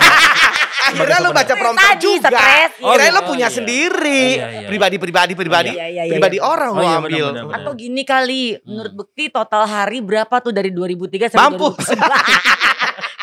[0.81, 2.29] Akhirnya lu baca prompter Tadi juga.
[2.33, 2.71] stres.
[2.81, 3.13] Oh, Kirain iya.
[3.13, 3.53] lu punya iya.
[3.53, 4.23] sendiri.
[4.33, 4.67] Iya, iya.
[4.67, 5.69] Pribadi, pribadi, pribadi.
[5.71, 6.43] Iya, iya, iya, Pribadi iya.
[6.43, 7.05] orang Oh, lu iya, ambil.
[7.05, 7.59] benar, benar, benar.
[7.61, 8.61] Atau gini kali, Hmm.
[8.65, 11.77] menurut Bekti total hari berapa tuh dari 2003 sampai Mampus.
[11.85, 12.01] 2009?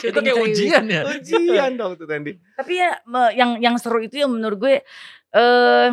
[0.00, 1.02] itu kayak ujian ya.
[1.06, 2.38] Ujian dong tuh Tandi.
[2.54, 2.90] Tapi ya
[3.34, 4.74] yang yang seru itu ya menurut gue
[5.28, 5.88] eh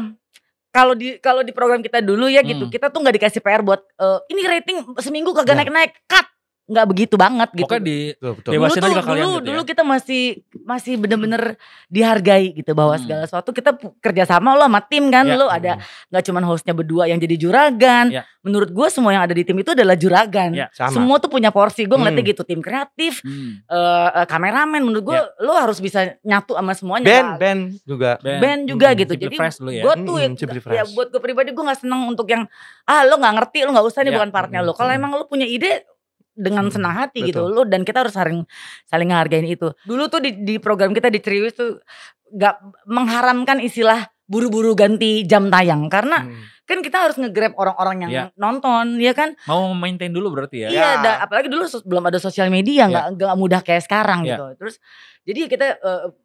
[0.69, 2.73] kalau di kalau di program kita dulu ya gitu, Hmm.
[2.73, 5.59] kita tuh nggak dikasih PR buat eh, ini rating seminggu kagak Ya.
[5.63, 6.27] naik-naik, cut.
[6.65, 7.69] Nggak begitu banget gitu.
[7.69, 8.51] Pokoknya di Betul, betul.
[8.51, 9.47] Dulu tuh aja kalian dulu gitu ya.
[9.47, 10.21] dulu kita masih
[10.59, 11.43] masih bener-bener
[11.87, 13.03] dihargai gitu bahwa Hmm.
[13.05, 15.35] segala sesuatu kita kerjasama lo sama tim kan Ya.
[15.35, 15.77] lo ada
[16.09, 18.25] nggak cuman hostnya berdua yang jadi juragan Ya.
[18.41, 20.67] menurut gue semua yang ada di tim itu adalah juragan Ya.
[20.71, 20.89] Sama.
[20.91, 22.31] semua tuh punya porsi gue ngeliatnya Hmm.
[22.31, 23.61] gitu tim kreatif Hmm.
[23.63, 27.37] eh, kameramen menurut gue lo harus bisa nyatu sama semuanya Band, Pak.
[27.37, 28.11] band juga.
[28.17, 28.39] Band.
[28.41, 29.83] band juga Hmm, gitu jadi Fresh dulu ya.
[29.83, 30.91] gue tuh ya, Hmm, ya Fresh.
[30.93, 32.49] buat gue pribadi gue nggak seneng untuk yang
[32.83, 34.17] ah lo nggak ngerti lo nggak usah nih Ya.
[34.17, 34.99] bukan partnya lo kalau Hmm.
[34.99, 35.85] emang lo punya ide
[36.35, 37.55] dengan Hmm, senang hati gitu betul.
[37.55, 38.43] lo dan kita harus saling
[38.83, 41.79] saling ngehargain itu dulu tuh di, di program kita di Triwis tuh
[42.27, 46.43] nggak mengharamkan istilah buru-buru ganti jam tayang karena Hmm.
[46.65, 48.23] kan kita harus nge-grab orang-orang yang Ya.
[48.35, 50.67] nonton ya kan Mau maintain dulu berarti ya.
[50.67, 50.91] Iya, Ya.
[50.99, 54.33] da- apalagi dulu belum ada sosial media, nggak nggak mudah kayak sekarang Ya.
[54.33, 54.45] gitu.
[54.57, 54.75] Terus
[55.21, 55.65] jadi kita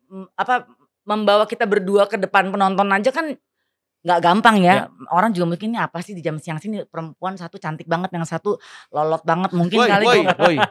[0.08, 0.64] m- apa
[1.04, 3.36] membawa kita berdua ke depan penonton aja kan
[4.00, 4.74] nggak gampang ya.
[5.08, 8.24] Orang juga mungkin ini apa sih di jam siang sini perempuan satu cantik banget, yang
[8.24, 8.56] satu
[8.88, 10.04] lolot banget mungkin Woi, kali.
[10.04, 10.56] woi, gua- woi.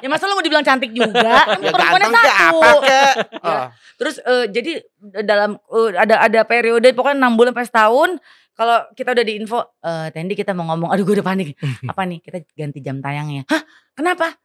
[0.00, 1.44] Ya masa lu mau dibilang cantik juga?
[1.50, 2.56] Kan Ya perempuannya satu.
[2.56, 3.00] apa ke?
[3.40, 3.44] Ya.
[3.44, 3.66] Ah.
[3.94, 4.72] Terus eh, jadi
[5.20, 8.10] dalam eh, ada ada periode pokoknya enam bulan sampai setahun
[8.52, 12.20] kalau kita udah diinfo eh Tendi kita mau ngomong aduh gue udah panik apa nih
[12.20, 13.60] kita ganti jam tayangnya hah
[13.92, 14.36] kenapa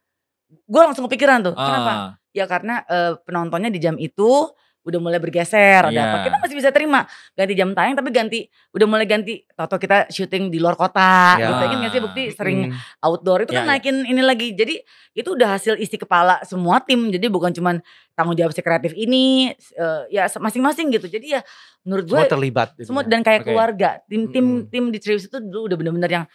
[0.48, 4.48] gue langsung kepikiran tuh kenapa Ah, ya karena eh, penontonnya di jam itu
[4.86, 6.04] udah mulai bergeser ada Iya.
[6.06, 10.06] apa kita masih bisa terima ganti jam tayang tapi ganti udah mulai ganti toto kita
[10.08, 11.50] syuting di luar kota Ya.
[11.50, 12.78] gitu nggak sih bukti sering Hmm.
[13.02, 13.72] outdoor itu kan Ya, ya.
[13.76, 14.54] naikin ini lagi.
[14.54, 14.78] Jadi
[15.12, 17.10] itu udah hasil isi kepala semua tim.
[17.10, 17.82] Jadi bukan cuman
[18.14, 21.10] tanggung jawab si kreatif ini eh, ya masing-masing gitu.
[21.10, 21.42] Jadi ya
[21.82, 22.68] menurut gue Semua terlibat.
[22.78, 23.10] gitu semua ya.
[23.10, 23.48] dan kayak Oke.
[23.50, 23.90] keluarga.
[24.06, 24.70] Tim-tim Mm-mm.
[24.70, 26.26] tim di Triwis itu dulu udah bener-bener yang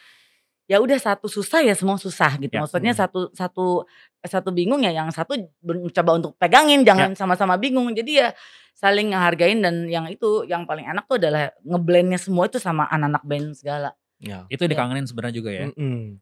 [0.66, 2.50] ya udah satu susah ya semua susah gitu.
[2.50, 2.62] Ya.
[2.62, 3.00] Maksudnya Mm.
[3.00, 3.66] satu satu
[4.22, 7.88] satu bingung ya yang satu mencoba untuk pegangin jangan sama-sama bingung.
[7.90, 8.28] Jadi ya
[8.72, 13.22] saling ngehargain dan yang itu yang paling enak tuh adalah ngeblendnya semua itu sama anak-anak
[13.22, 13.90] band segala.
[14.20, 14.44] Ya.
[14.48, 14.68] itu Ya.
[14.68, 15.64] dikangenin sebenarnya juga ya.
[15.72, 16.20] Mm-mm.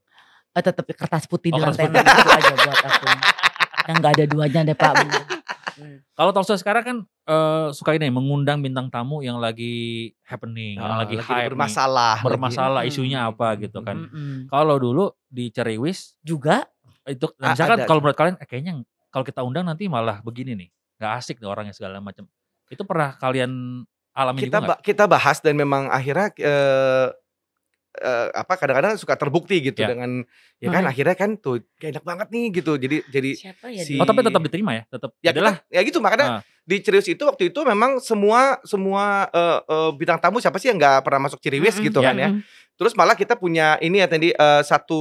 [0.55, 3.07] Eh, tetep kertas putih di Oh, kertas lantai enam itu aja buat aku.
[3.85, 4.95] Yang nggak ada duanya deh Pak.
[5.79, 6.03] Hmm.
[6.11, 11.07] Kalau talkshow sekarang kan eh, suka ini mengundang bintang tamu yang lagi happening, yang Ah,
[11.07, 11.49] lagi, lagi hype, nih.
[11.55, 12.17] bermasalah.
[12.19, 12.91] bermasalah lagi.
[12.91, 14.11] isunya apa gitu kan.
[14.11, 14.51] Mm-mm.
[14.51, 16.67] Kalau dulu di Ceriwis Juga
[17.09, 18.73] itu Ah, misalkan kalau menurut kalian eh, kayaknya
[19.09, 22.29] kalau kita undang nanti malah begini nih, nggak asik nih orangnya segala macam.
[22.68, 27.09] Itu pernah kalian alami kita juga ba- kita bahas dan memang akhirnya eh,
[27.99, 29.90] eh, apa kadang-kadang suka terbukti gitu Ya.
[29.90, 30.23] dengan
[30.59, 30.92] ya kan Hmm.
[30.92, 32.73] akhirnya kan tuh kayak enak banget nih gitu.
[32.77, 33.83] Jadi jadi siapa ya?
[33.83, 33.99] si-?
[33.99, 35.11] Oh tapi tetap diterima ya, tetap.
[35.18, 36.42] ya adalah kita, ya gitu makanya Ah.
[36.62, 40.77] di Ciriwis itu waktu itu memang semua semua eh, eh, bintang tamu siapa sih yang
[40.77, 41.87] nggak pernah masuk Ciriwis Mm-mm.
[41.88, 42.29] gitu kan ya.
[42.31, 42.44] Mm-mm.
[42.79, 45.01] Terus malah kita punya ini ya tadi eh, satu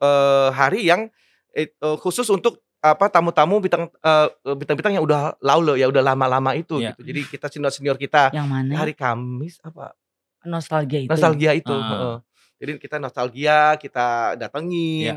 [0.00, 1.06] eh, hari yang
[1.52, 6.52] eh, eh, khusus untuk apa tamu-tamu bintang eh, bintang-bintang yang udah laule ya udah lama-lama
[6.52, 6.92] itu Iya.
[6.92, 7.06] gitu.
[7.06, 8.72] Jadi kita senior-senior kita Yang mana?
[8.74, 9.94] hari Kamis apa
[10.42, 11.08] nostalgia itu.
[11.08, 11.70] nostalgia itu.
[11.70, 11.86] Ah.
[11.86, 12.16] heeh.
[12.58, 15.02] Jadi kita nostalgia, kita datengin.
[15.02, 15.14] Iya.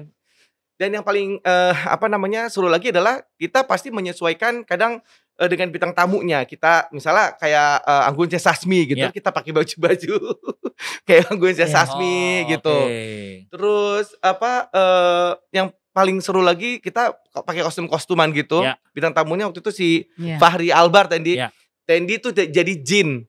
[0.75, 4.99] Dan yang paling eh, apa namanya seru lagi adalah kita pasti menyesuaikan kadang
[5.35, 8.35] eh, dengan bintang tamunya kita misalnya kayak eh, Anggun C.
[8.35, 9.09] Sasmi gitu Ya.
[9.09, 10.15] kita pakai baju-baju
[11.07, 11.63] kayak Anggun C.
[11.63, 11.71] Ya.
[11.71, 12.75] Sasmi Oh, gitu.
[12.77, 13.01] oke.
[13.49, 18.59] Terus apa eh, yang paling seru lagi kita pakai kostum-kostuman gitu.
[18.59, 18.75] Ya.
[18.91, 20.35] Bintang tamunya waktu itu si Iya.
[20.35, 21.39] Fahri Albar Tendi.
[21.39, 21.55] Ya.
[21.83, 23.23] Tendi tuh j- jadi jin.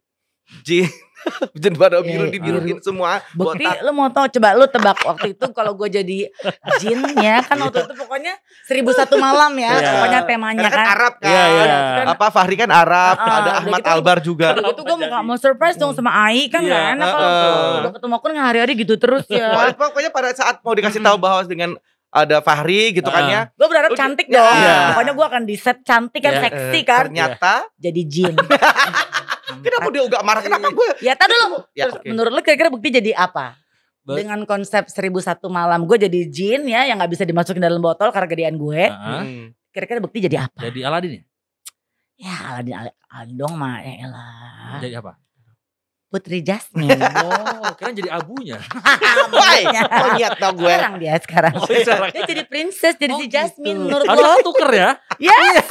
[0.63, 0.91] Jin.
[1.59, 2.33] Jin pada Iya, biru iya.
[2.33, 3.19] dibiruin semua.
[3.33, 3.83] Bukti botak.
[3.83, 6.31] lu mau tau coba lu tebak waktu itu kalau gue jadi
[6.77, 8.31] jin ya kan waktu itu pokoknya
[8.63, 9.91] seribu satu malam ya Iya.
[9.91, 10.87] pokoknya temanya kan kan.
[10.89, 11.27] Arab kan.
[11.27, 11.77] Iya, iya.
[12.07, 14.55] Apa Fahri kan Arab, Ah, ada Ahmad gitu- Albar juga.
[14.55, 17.75] Gitu gue mau, mau surprise dong sama Ai kan Iya, gak enak kalau heeh.
[17.77, 19.51] udah ketemu aku kan hari-hari gitu terus ya.
[19.51, 21.71] Pokoknya, pokoknya pada saat mau dikasih tahu bahwa dengan
[22.17, 23.41] ada Fahri gitu kan ya.
[23.53, 24.41] Gue berharap Udah- cantik dong.
[24.57, 24.91] iya.
[24.91, 27.01] Pokoknya gue akan di set cantik kan Iya, seksi kan.
[27.05, 28.35] Ternyata Jadi jin.
[29.65, 30.89] kenapa dia gak marah kenapa gue?
[31.01, 31.59] ya tadi dulu.
[31.73, 32.07] Ya, Terus oke.
[32.07, 33.55] menurut lu kira-kira bukti jadi apa?
[34.01, 37.79] Be- Dengan konsep seribu satu malam gue jadi jin ya yang nggak bisa dimasukin dalam
[37.79, 38.83] botol karena gedean gue.
[38.87, 39.21] Heeh.
[39.23, 39.47] Hmm.
[39.69, 40.61] Kira-kira bukti jadi apa?
[40.63, 41.23] Jadi Aladin ya?
[42.17, 42.75] Ya Aladin
[43.07, 44.79] Aladin dong mah ya elah.
[44.81, 45.13] Jadi apa?
[46.07, 46.95] Putri Jasmine.
[46.97, 48.63] Oh, kira jadi abunya.
[49.35, 50.71] Woi, oh lihat dong gue.
[50.71, 51.53] sekarang dia sekarang.
[51.59, 52.11] Oh, sekarang.
[52.15, 53.85] Dia jadi princess, jadi Oh, si Jasmine gitu.
[53.91, 54.39] menurut Aduh, gua.
[54.41, 54.91] tuker ya?
[55.19, 55.67] Yes.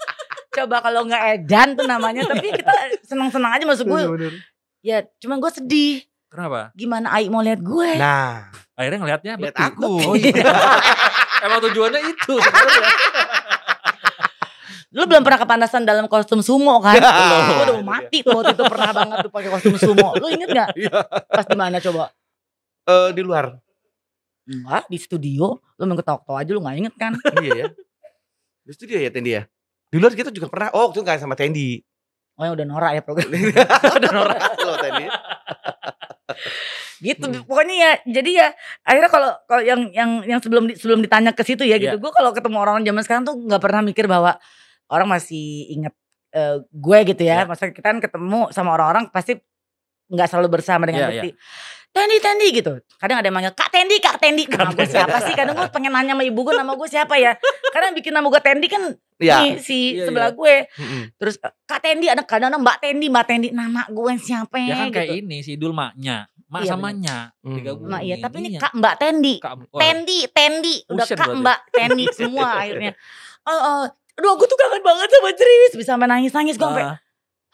[0.56, 2.72] Coba kalau nggak edan tuh namanya, tapi kita
[3.04, 4.02] senang-senang aja masuk gue.
[4.80, 5.94] Ya, cuman gue sedih.
[6.32, 6.72] Kenapa?
[6.74, 7.90] Gimana Ai mau lihat gue?
[7.94, 9.86] Nah, Akhirnya ngelihatnya lihat aku.
[10.02, 10.50] Oh iya.
[11.46, 12.90] Emang tujuannya itu sebenarnya.
[14.94, 16.94] Lu belum pernah kepanasan dalam kostum sumo kan?
[17.50, 20.14] Gue udah mau mati tuh waktu itu pernah banget tuh pakai kostum sumo.
[20.16, 20.70] Lu inget gak?
[20.78, 21.02] Iya.
[21.26, 22.14] Pas di mana coba?
[22.86, 23.58] Eh, di luar.
[24.44, 25.58] Enggak, di studio.
[25.74, 27.12] Lu main ketawa-ketawa aja lu gak inget kan?
[27.42, 27.66] iya ya.
[28.62, 29.42] Di studio ya Tendi ya.
[29.90, 30.70] Di luar kita juga pernah.
[30.70, 31.82] Oh, itu enggak sama Tendi.
[32.34, 33.30] Oh yang udah norak ya program.
[33.98, 35.06] Udah norak loh Tendi.
[36.98, 37.44] gitu Hmm.
[37.44, 38.46] pokoknya ya jadi ya
[38.80, 42.00] akhirnya kalau kalau yang yang yang sebelum di- sebelum ditanya ke situ ya gitu Iya.
[42.00, 44.40] gue kalau ketemu orang zaman sekarang tuh nggak pernah mikir bahwa
[44.86, 45.94] orang masih inget
[46.30, 47.46] eh, gue gitu ya Iya.
[47.46, 49.38] maksudnya kita kan ketemu sama orang-orang pasti
[50.06, 51.30] nggak selalu bersama dengan Iya, Bekti
[51.90, 55.32] Tendi Tendi gitu kadang ada yang manggil Kak Tendi Kak Tendi nama gue siapa sih
[55.32, 57.38] kadang gue pengen nanya sama ibu gue nama gue siapa ya
[57.70, 58.82] karena bikin nama gue Tendi kan
[59.14, 59.36] Iya.
[59.40, 61.02] nih, si Iya, sebelah gue Mm-mm.
[61.14, 64.90] terus eh, Kak Tendi ada kadang Mbak Tendi Mbak Tendi nama gue siapa Ya kan
[64.90, 64.98] gitu.
[64.98, 66.26] kayak ini si Idul maknya.
[66.44, 67.56] Mak Iya, sama nya Hmm.
[67.56, 67.88] digabungin.
[67.88, 68.60] Nah iya tapi ini Iya.
[68.60, 71.38] Kak Mbak Tendi Kak, Tendi, Tendi, udah kak berarti.
[71.40, 72.92] mbak Tendi semua akhirnya.
[73.44, 73.82] Oh, oh,
[74.14, 75.72] aduh aku tuh kangen banget sama Ceris.
[75.74, 76.98] Bisa sampai nangis-nangis gue sampai, ah,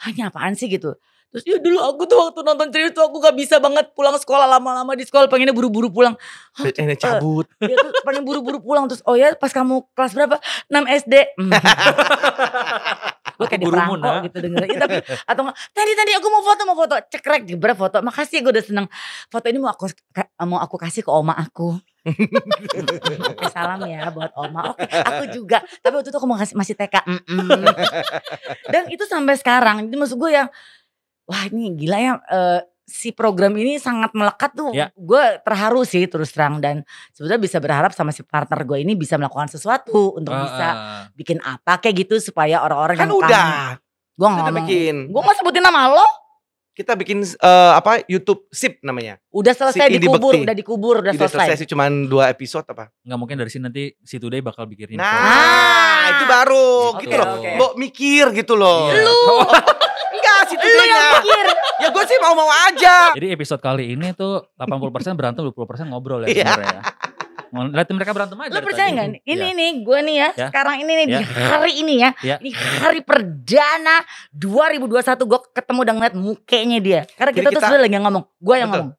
[0.05, 0.97] hanya apaan sih gitu.
[1.31, 4.51] Terus ya dulu aku tuh waktu nonton Ceris tuh aku gak bisa banget pulang sekolah
[4.51, 5.31] lama-lama di sekolah.
[5.31, 6.19] Pengennya buru-buru pulang.
[6.59, 7.47] Oh, Ini cabut.
[7.63, 8.91] Dia tuh pengen buru-buru pulang.
[8.91, 10.37] Terus oh ya pas kamu kelas berapa?
[10.67, 11.15] 6 SD.
[13.41, 14.63] Gue kayak di perangko gitu denger.
[14.69, 15.43] Ya, tapi, atau
[15.73, 16.99] tadi tadi aku mau foto mau foto.
[17.09, 18.03] Cekrek jebret foto.
[18.03, 18.87] Makasih gue udah seneng.
[19.33, 19.87] Foto ini mau aku
[20.45, 21.79] mau aku kasih ke oma aku.
[22.05, 24.73] Oke salam ya buat Oma.
[24.73, 25.61] Oke, aku juga.
[25.85, 26.97] Tapi waktu itu aku masih masih TK.
[27.05, 27.65] Mm-mm.
[28.73, 29.85] Dan itu sampai sekarang.
[29.89, 30.49] Jadi maksud gue yang
[31.29, 34.73] wah ini gila ya eh, si program ini sangat melekat tuh.
[34.75, 34.91] Ya.
[34.99, 36.83] Gue terharu sih terus terang dan
[37.15, 40.69] sebetulnya bisa berharap sama si partner gue ini bisa melakukan sesuatu untuk ah, bisa
[41.15, 43.47] bikin apa kayak gitu supaya orang-orang Kan yang udah.
[44.19, 44.57] Gue ngomong.
[44.67, 44.97] bikin.
[45.09, 46.09] Gue gak sebutin nama lo.
[46.81, 49.21] Kita bikin eh, apa YouTube sip namanya.
[49.29, 50.43] Udah selesai Si Indi dikubur, Bekti.
[50.43, 51.37] udah dikubur, udah Udah selesai.
[51.47, 52.89] selesai sih cuman dua episode apa.
[53.03, 55.05] Nggak mungkin dari sini nanti si Today bakal bikin info.
[55.05, 56.01] Nah, Ah.
[56.11, 57.29] itu baru Oke, gitu loh.
[57.37, 57.51] oke.
[57.55, 58.89] Mbok mikir gitu loh.
[58.89, 59.03] Iya.
[59.03, 59.21] Lu,
[60.17, 61.47] Enggak sih lu yang mikir.
[61.77, 62.95] Ya gue sih mau-mau aja.
[63.13, 65.53] Jadi episode kali ini tuh 80% berantem 20%
[65.87, 66.49] ngobrol ya Iya.
[66.51, 66.83] sebenarnya.
[67.51, 67.53] Ya.
[67.53, 68.53] Mau liatin mereka berantem aja.
[68.53, 69.09] Lo percaya nggak?
[69.09, 69.21] nih?
[69.23, 69.51] Ini Iya.
[69.53, 70.47] nih gue nih ya, Ya.
[70.49, 71.23] sekarang ini nih di Ya.
[71.27, 72.37] hari ini ya, Ya.
[72.39, 73.97] ini hari perdana
[74.31, 77.01] 2021 gue ketemu dan ngeliat mukanya dia.
[77.11, 78.81] Karena Jadi kita, tuh kita- sebenarnya lagi ngomong, gue yang Betul.
[78.81, 78.97] ngomong.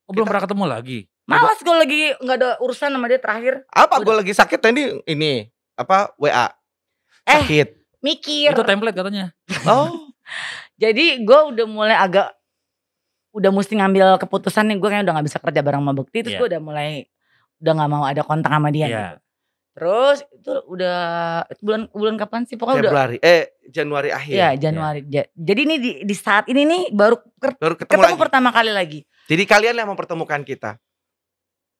[0.00, 0.98] Oh, belum Kita- pernah ketemu lagi.
[1.24, 5.46] Malas gue lagi nggak ada urusan sama dia terakhir, Apa gue lagi sakit tadi ini
[5.74, 6.50] apa WA.
[7.24, 7.42] Eh.
[7.42, 7.68] Sakit.
[8.00, 8.50] mikir.
[8.50, 9.28] Itu template katanya.
[9.64, 9.92] Oh.
[10.82, 12.32] Jadi gue udah mulai agak
[13.30, 16.34] udah mesti ngambil keputusan nih gue kayaknya udah nggak bisa kerja bareng sama Bekti terus
[16.34, 16.40] Iya.
[16.40, 16.88] gue udah mulai
[17.60, 18.90] udah nggak mau ada kontak sama dia Iya.
[18.90, 19.16] gitu.
[19.70, 20.98] terus itu udah
[21.46, 23.16] itu bulan bulan kapan sih pokoknya udah Februari.
[23.18, 24.34] Eh Januari akhir.
[24.34, 28.02] ya Januari Ja- jadi ini di, di saat ini nih baru ker- Baru ketemu, ketemu
[28.10, 28.18] lagi.
[28.18, 30.74] pertama kali lagi Jadi kalian yang mempertemukan kita.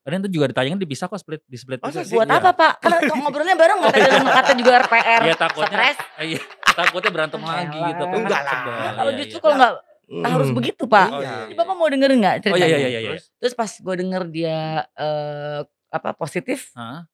[0.00, 1.82] Padahal itu juga ditayangin dipisah kok split di split.
[1.84, 2.08] Sih?
[2.10, 2.38] buat Iya.
[2.38, 5.68] apa pak karena kalau ngobrolnya bareng nggak ada yang kata juga RPR Iya takutnya.
[5.68, 5.96] stres
[6.30, 8.04] Iya, takutnya berantem lagi gitu.
[8.06, 8.60] Enggak lah.
[8.94, 9.42] Kalau Iya, justru iya.
[9.42, 9.72] kalau nggak
[10.10, 10.26] Hmm.
[10.26, 13.10] harus begitu pak Oh, iya, bapak mau dengerin nggak Oh ceritanya iya iya iya iya.
[13.14, 13.24] Terus?
[13.38, 14.58] terus pas gue denger dia
[14.90, 17.06] eh, apa positif Hah?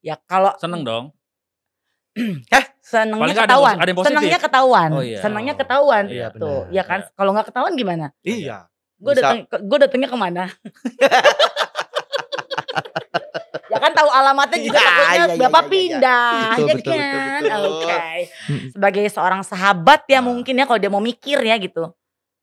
[0.00, 1.04] ya kalau Seneng dong.
[2.86, 5.18] senengnya Paling nggak ada yang ketahuan ada yang senengnya ketahuan Oh, iya.
[5.18, 6.76] senengnya ketahuan Iya, tuh benar.
[6.76, 8.58] ya kan kalau nggak ketahuan gimana Iya.
[8.96, 10.44] gue datang gue datangnya ke mana
[13.66, 15.72] ya kan kan tahu alamatnya juga Iya, takutnya iya, iya, Bapak iya, iya.
[15.74, 17.40] pindah ya betul, kan.
[17.42, 17.62] betul, betul.
[17.66, 17.96] Oke.
[18.46, 18.66] Mm.
[18.72, 20.24] Sebagai seorang sahabat ya Nah.
[20.24, 21.84] mungkin ya kalau dia mau mikir ya gitu.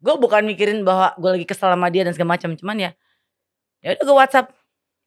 [0.03, 2.91] Gue bukan mikirin bahwa gue lagi kesel sama dia dan segala macam, cuman ya
[3.79, 4.47] ya udah gue WhatsApp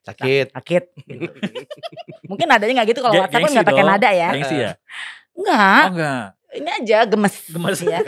[0.03, 0.47] Sakit.
[0.53, 0.85] sakit.
[1.03, 1.29] gitu.
[2.31, 4.29] mungkin adanya nggak gitu kalau WhatsApp kan nggak pakai nada ya.
[4.33, 4.73] Gengsi ya?
[5.33, 6.25] Enggak, Oh enggak.
[6.55, 7.35] ini aja gemes.
[7.47, 7.79] Gemes.
[7.83, 8.01] ya.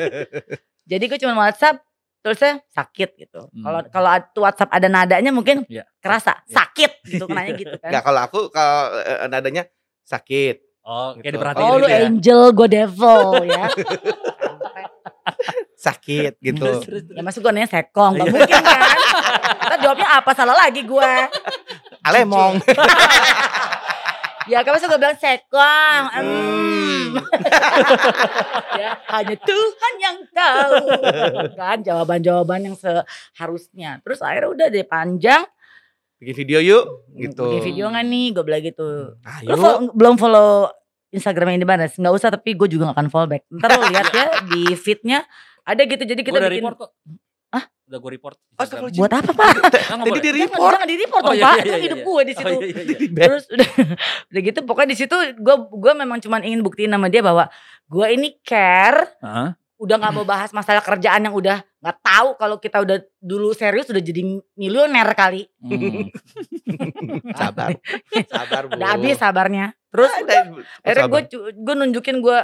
[0.85, 1.77] Jadi gue cuma WhatsApp
[2.19, 3.41] terusnya sakit gitu.
[3.49, 3.63] Hmm.
[3.63, 5.85] Kalau kalau tuh WhatsApp ada nadanya mungkin Iya.
[5.99, 6.55] kerasa Iya.
[6.55, 7.91] sakit gitu kenanya gitu kan.
[7.91, 9.63] Enggak kalau aku kalau eh, nadanya
[10.03, 10.57] sakit.
[10.83, 11.35] Oh, kayak Gitu.
[11.37, 12.01] diperhatiin Oh lu gitu ya.
[12.07, 13.65] angel, gue devil ya.
[15.79, 16.59] Sakit gitu.
[16.59, 17.17] Terus, terus, terus.
[17.17, 18.83] ya masuk gue nanya sekong, gak mungkin kan.
[19.63, 21.13] Kita jawabnya apa salah lagi gue.
[22.03, 22.59] Alemong.
[24.49, 26.05] Ya kan masuk gue bilang sekong.
[26.09, 26.25] Hmm.
[26.25, 27.21] Hmm.
[28.81, 30.77] ya, hanya Tuhan yang tahu.
[31.53, 34.01] Kan jawaban-jawaban yang seharusnya.
[34.01, 35.45] Terus akhirnya udah deh panjang.
[36.17, 37.45] Bikin video yuk gitu.
[37.45, 38.27] Bikin video gak nih?
[38.33, 38.89] Gue bilang gitu.
[39.21, 39.53] Ayo.
[39.53, 40.51] Lo follow- belum follow
[41.13, 41.93] Instagramnya ini Banas?
[42.01, 43.45] Nggak usah tapi gue juga gak akan follow back.
[43.53, 45.29] Ntar lo lihat ya di feednya
[45.69, 46.03] ada gitu.
[46.03, 46.63] Jadi kita Gua udah bikin.
[46.65, 46.91] report kok.
[47.49, 47.65] Hah?
[47.85, 48.37] Udah gue report.
[48.55, 49.01] Astagfirullahaladzim.
[49.01, 49.49] Buat apa pak?
[49.99, 50.21] Boleh.
[50.21, 50.73] di report.
[50.75, 51.57] jangan di report Oh, dong iya, pak.
[51.59, 52.05] Itu iya, hidup iya.
[52.05, 52.51] gue di Oh, situ.
[52.51, 53.09] iya.
[53.19, 53.69] Terus udah,
[54.31, 57.45] udah gitu pokoknya di situ gue gue memang cuman ingin buktiin sama dia bahwa
[57.85, 59.57] gue ini care Hah?
[59.79, 63.87] udah nggak mau bahas masalah kerjaan yang udah nggak tahu kalau kita udah dulu serius
[63.87, 64.21] udah jadi
[64.53, 66.11] milioner kali Hmm.
[67.39, 67.79] Sabar.
[68.27, 68.75] Sabar, Bu.
[68.75, 70.11] udah habis sabarnya terus
[70.85, 71.21] akhirnya gue
[71.55, 72.39] gue nunjukin gue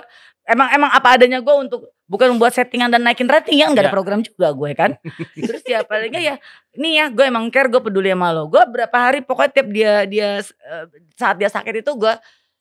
[0.46, 3.90] emang emang apa adanya gue untuk bukan membuat settingan dan naikin rating ya nggak ada
[3.90, 3.94] Ya.
[3.94, 4.90] program juga gue kan
[5.48, 6.34] terus ya palingnya ya
[6.74, 9.92] nih ya gue emang care gue peduli sama lo gue berapa hari pokoknya tiap dia
[10.04, 10.84] dia eh,
[11.14, 12.14] saat dia sakit itu gue.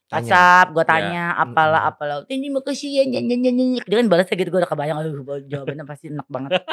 [0.07, 0.87] WhatsApp gue Ya.
[0.87, 4.97] tanya apalah apalah ini makasih ya nyanyi nyanyi dia kan balasnya gitu gue udah kebayang
[4.99, 6.51] aduh jawabannya pasti enak banget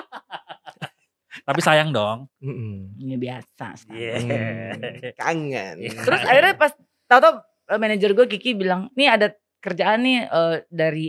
[1.40, 2.26] Tapi sayang dong.
[2.42, 4.14] Ini biasa Iya.
[4.18, 4.70] Hmm.
[5.20, 5.74] Kangen.
[6.04, 6.74] terus akhirnya pas
[7.06, 9.26] tau-tau eh, manajer gue Kiki bilang nih ada
[9.61, 11.06] kerjaan nih eh, dari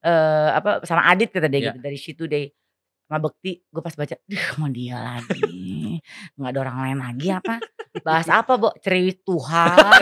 [0.00, 1.66] eh, apa sama Adit kata dia Iya.
[1.70, 2.48] gitu dari She Today
[3.04, 5.98] sama Bekti gue pas baca duh mau dia lagi?
[6.34, 7.54] Nggak ada orang lain lagi apa?
[8.00, 8.70] Bahas apa Bo?
[8.78, 9.98] Cerewet Tuhan.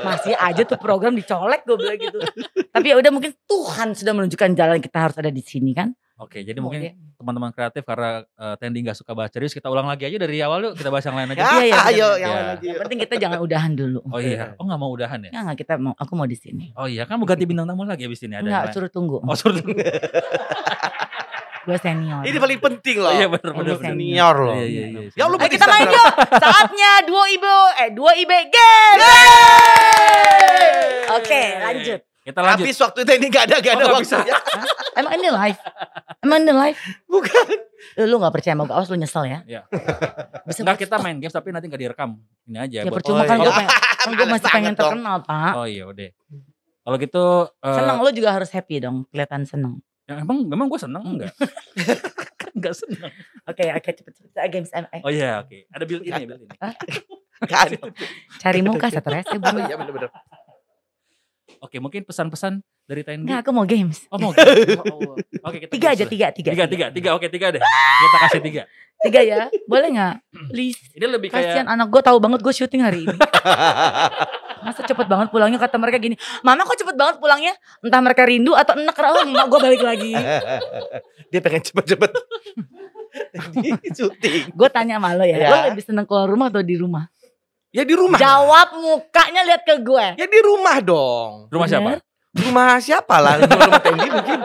[0.00, 2.18] Masih aja tuh program dicolek gue bilang gitu.
[2.72, 6.42] Tapi ya udah mungkin Tuhan sudah menunjukkan jalan kita harus ada di sini kan Oke,
[6.42, 6.92] jadi Mau mungkin dia.
[7.14, 10.58] teman-teman kreatif karena eh, Tendi nggak suka bahas serius, kita ulang lagi aja dari awal
[10.60, 11.38] yuk, kita bahas yang lain aja.
[11.38, 12.18] Ya, Iya, iya, ayo bener-bener.
[12.18, 12.34] yang Ya.
[12.34, 12.66] lain aja.
[12.66, 15.30] yang penting kita jangan udahan dulu Oh iya, oh nggak mau udahan ya?
[15.32, 18.02] nggak kita mau aku mau di sini Oh iya, kan mau ganti bintang tamu lagi
[18.02, 18.44] abis ini ada.
[18.44, 19.62] nggak suruh tunggu Oh suruh.
[21.62, 23.08] gue senior Ini paling penting loh.
[23.08, 23.76] Oh, iya benar benar.
[23.76, 23.94] senior.
[23.94, 24.54] Senior loh.
[24.56, 25.00] Iya iya iya.
[25.12, 26.08] Ya lu Ayo kita main yuk.
[26.34, 29.00] Saatnya dua ibu eh dua ibe game.
[31.10, 32.00] Oke, lanjut.
[32.28, 32.60] Kita lanjut.
[32.60, 34.16] Habis waktu itu ini gak ada gak ada Oh, nggak bisa.
[34.18, 34.36] waktunya.
[34.98, 35.60] Emang ini live?
[36.20, 36.80] Emang ini live?
[37.06, 37.46] Bukan.
[37.94, 39.38] Eh, lu gak percaya sama gue, awas lu nyesel ya.
[39.42, 39.60] Iya.
[40.44, 42.20] Bisa Enggak kita main games tapi nanti nggak direkam.
[42.44, 42.76] Ini aja.
[42.78, 43.42] Ya buat- percuma Oh, kan iya.
[43.42, 44.90] gue pengen, kan gue masih pengen banget dong.
[44.92, 45.52] terkenal pak.
[45.54, 46.08] Oh iya udah.
[46.82, 47.24] Kalau gitu
[47.58, 49.74] eh, Seneng, lu juga harus happy dong, kelihatan seneng.
[50.04, 51.32] ya emang memang gue seneng enggak?
[52.56, 53.12] enggak seneng.
[53.44, 55.68] Oke, oke cepet-cepet eh, games eh, Oh iya oke.
[55.68, 56.56] Ada build ini build ini.
[57.40, 57.76] Gak ada.
[58.36, 59.62] cari muka stres ya Oh bro.
[59.62, 60.10] iya bener-bener.
[61.58, 63.26] Oke mungkin pesan-pesan dari Tendi.
[63.28, 64.06] Enggak, aku mau games.
[64.08, 64.32] Oh mau.
[64.88, 65.16] Oh, oh.
[65.50, 66.50] Oke kita Tiga games aja, tiga, tiga.
[66.54, 67.62] Tiga, tiga, tiga, oke tiga deh.
[67.62, 68.62] Kita kasih tiga.
[68.98, 69.40] Tiga ya,
[69.70, 70.14] boleh gak?
[70.50, 70.78] Please.
[70.94, 73.16] Ini lebih Kasian kayak anak gue tahu banget gue syuting hari ini.
[74.66, 76.18] Masa cepet banget pulangnya kata mereka gini.
[76.42, 77.54] Mama kok cepet banget pulangnya?
[77.78, 80.12] Entah mereka rindu atau enak oh emak gue balik lagi.
[81.30, 82.10] Dia pengen cepet-cepet.
[83.94, 84.50] Syuting.
[84.54, 85.48] Gue tanya sama lo ya, Ya.
[85.50, 87.06] lo lebih seneng keluar rumah atau di rumah?
[87.68, 88.16] Ya di rumah.
[88.16, 90.06] Jawab mukanya lihat ke gue.
[90.16, 91.52] Ya di rumah dong.
[91.52, 92.00] rumah siapa?
[92.00, 92.00] Bener?
[92.38, 93.34] Rumah siapa lah?
[93.44, 94.38] Rumah, rumah Tendi mungkin.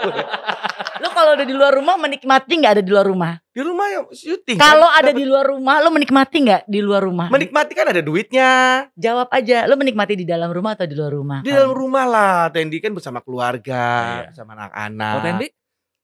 [1.04, 3.34] Lo kalau udah di luar rumah menikmati nggak ada di luar rumah?
[3.54, 4.58] Di rumah ya syuting.
[4.60, 5.00] Kalau kan?
[5.04, 7.28] ada di luar rumah, lo menikmati nggak di luar rumah?
[7.28, 8.52] Menikmati kan ada duitnya.
[8.96, 11.40] Jawab aja, lo menikmati di dalam rumah atau di luar rumah?
[11.44, 12.40] Di dalam rumah lah.
[12.52, 13.84] Tendi kan bersama keluarga.
[14.26, 14.36] Iya.
[14.36, 15.14] Bersama anak-anak.
[15.16, 15.48] Oh Tendi?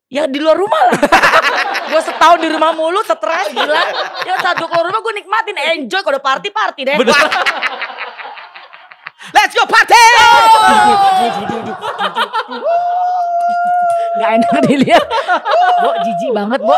[0.09, 0.97] Ya di luar rumah lah.
[1.93, 3.83] gue setahun di rumah mulu, stres gila.
[4.25, 6.01] Ya saat gue keluar rumah gue nikmatin, enjoy.
[6.01, 6.97] Kalau party party deh.
[9.29, 9.93] Let's go party!
[14.15, 15.05] Gak enak dilihat.
[15.79, 16.75] Bo, jijik banget, Bo.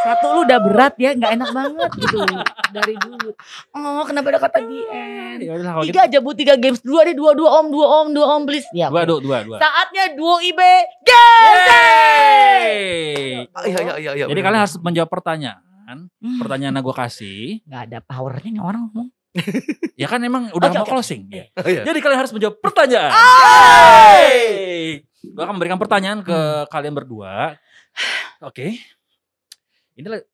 [0.00, 2.24] Satu lu udah berat ya, gak enak banget gitu.
[2.70, 3.36] Dari dulu.
[3.70, 5.40] Oh, kenapa ada kata di end?
[5.42, 5.92] Ya kalau gitu.
[5.92, 6.80] Tiga aja bu, tiga games.
[6.80, 8.64] Dua deh, dua, dua om, dua om, dua om, please.
[8.72, 9.56] Ya, Dua, dua, dua, dua.
[9.58, 10.60] Saatnya duo IB
[11.04, 11.68] games.
[13.50, 14.10] Ah, Iya, iya, iya.
[14.14, 14.46] iya, Jadi bener.
[14.46, 15.98] kalian harus menjawab pertanyaan.
[16.16, 17.60] Hmm, Pertanyaan yang gue kasih.
[17.64, 19.08] Gak ada powernya nih orang ngomong.
[19.94, 20.90] Ya kan emang udah Oke, mau oke.
[20.90, 21.28] closing.
[21.28, 21.44] Ya.
[21.54, 21.82] Oh, iya.
[21.82, 23.12] Jadi kalian harus menjawab pertanyaan.
[23.12, 25.04] Hey!
[25.22, 27.56] Gue akan memberikan pertanyaan ke kalian berdua.
[28.42, 28.80] Oke.
[29.94, 30.26] Ini lah-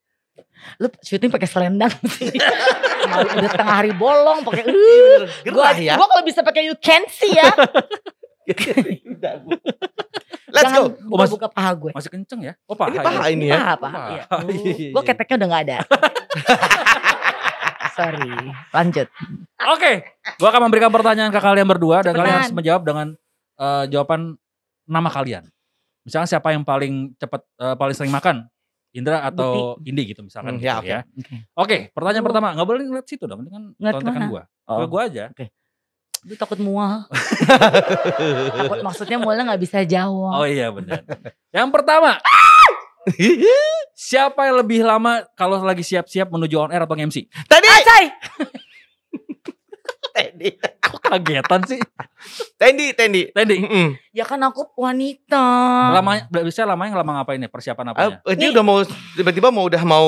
[0.77, 2.29] Lu syuting pakai selendang sih.
[2.29, 5.25] Udah tengah hari bolong pakai uh.
[5.43, 5.97] Gua, ya.
[5.97, 7.49] gua kalau bisa pakai you can see ya.
[10.47, 11.11] Let's Jangan go.
[11.11, 11.91] Oh, mas- buka paha gue.
[11.91, 12.53] Masih kenceng ya?
[12.63, 13.03] Oh paha Ini ya?
[13.03, 13.57] paha ini ya.
[13.57, 13.97] Paha, paha.
[13.97, 14.07] Paha.
[14.07, 14.23] Iya.
[14.47, 15.77] Iya, iya, Gue keteknya udah gak ada.
[17.91, 18.29] Sorry.
[18.71, 19.07] Lanjut.
[19.67, 19.91] Oke,
[20.37, 22.19] gua akan memberikan pertanyaan ke kalian berdua dan Cepetan.
[22.21, 23.07] kalian harus menjawab dengan
[23.57, 24.21] eh, jawaban
[24.87, 25.43] nama kalian.
[26.01, 28.47] Misalnya siapa yang paling cepat eh, paling sering makan?
[28.95, 30.99] Indra atau Indi gitu misalkan Hmm, gitu ya, ya.
[31.05, 31.21] oke.
[31.21, 31.77] Oke, Oke.
[31.93, 32.27] pertanyaan Oh.
[32.31, 33.63] pertama, nggak boleh ngeliat situ dong, ini kan
[33.93, 34.43] kontekan gua.
[34.65, 34.87] Oh.
[34.89, 35.29] Gua aja.
[36.25, 37.05] Lu takut mual.
[38.57, 40.41] takut maksudnya mualnya gak bisa jawab.
[40.41, 41.03] Oh iya benar.
[41.53, 42.17] yang pertama,
[43.93, 47.27] siapa yang lebih lama kalau lagi siap-siap menuju on air atau MC?
[47.45, 47.67] Tadi.
[47.69, 48.03] Acai.
[50.17, 50.49] Tendi.
[50.79, 51.77] Kok kagetan sih?
[52.55, 53.29] Tendi, Tendi.
[53.29, 53.87] Tendi, Mm-mm.
[54.09, 55.45] Ya kan aku wanita.
[55.93, 57.45] lamanya bisa lamanya lama ngapain ya?
[57.47, 58.17] Persiapan apanya?
[58.19, 58.51] Ah, dia Nih.
[58.51, 58.81] udah mau
[59.13, 60.07] tiba-tiba mau udah mau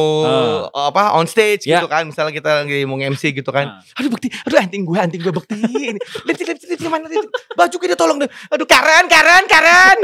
[0.72, 0.90] Ah.
[0.90, 1.78] apa on stage Ya.
[1.78, 3.86] gitu kan misalnya kita lagi mau MC gitu kan Nah.
[3.96, 5.94] aduh bukti aduh anting gue anting gue bukti ini
[6.26, 10.00] lihat lihat lihat mana lihat baju kita tolong deh aduh Karen Karen Karen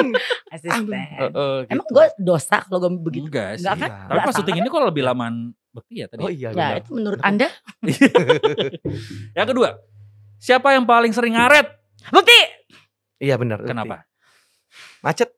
[0.47, 0.85] Asisten.
[0.93, 1.31] Heeh,
[1.63, 1.71] gitu.
[1.71, 3.25] Emang gue dosa kalau gue begitu?
[3.25, 3.65] Enggak sih.
[3.65, 3.89] Enggak kan?
[3.89, 4.05] Iya.
[4.07, 5.35] Tapi pas syuting ini kok lebih lamaan
[5.71, 6.21] bekti ya tadi?
[6.21, 6.75] oh iya Ya benar.
[6.77, 7.47] itu menurut anda?
[9.35, 9.69] Yang kedua,
[10.45, 11.65] siapa yang paling sering ngaret?
[12.07, 12.37] Bukti.
[13.17, 14.05] iya benar Kenapa?
[15.01, 15.33] macet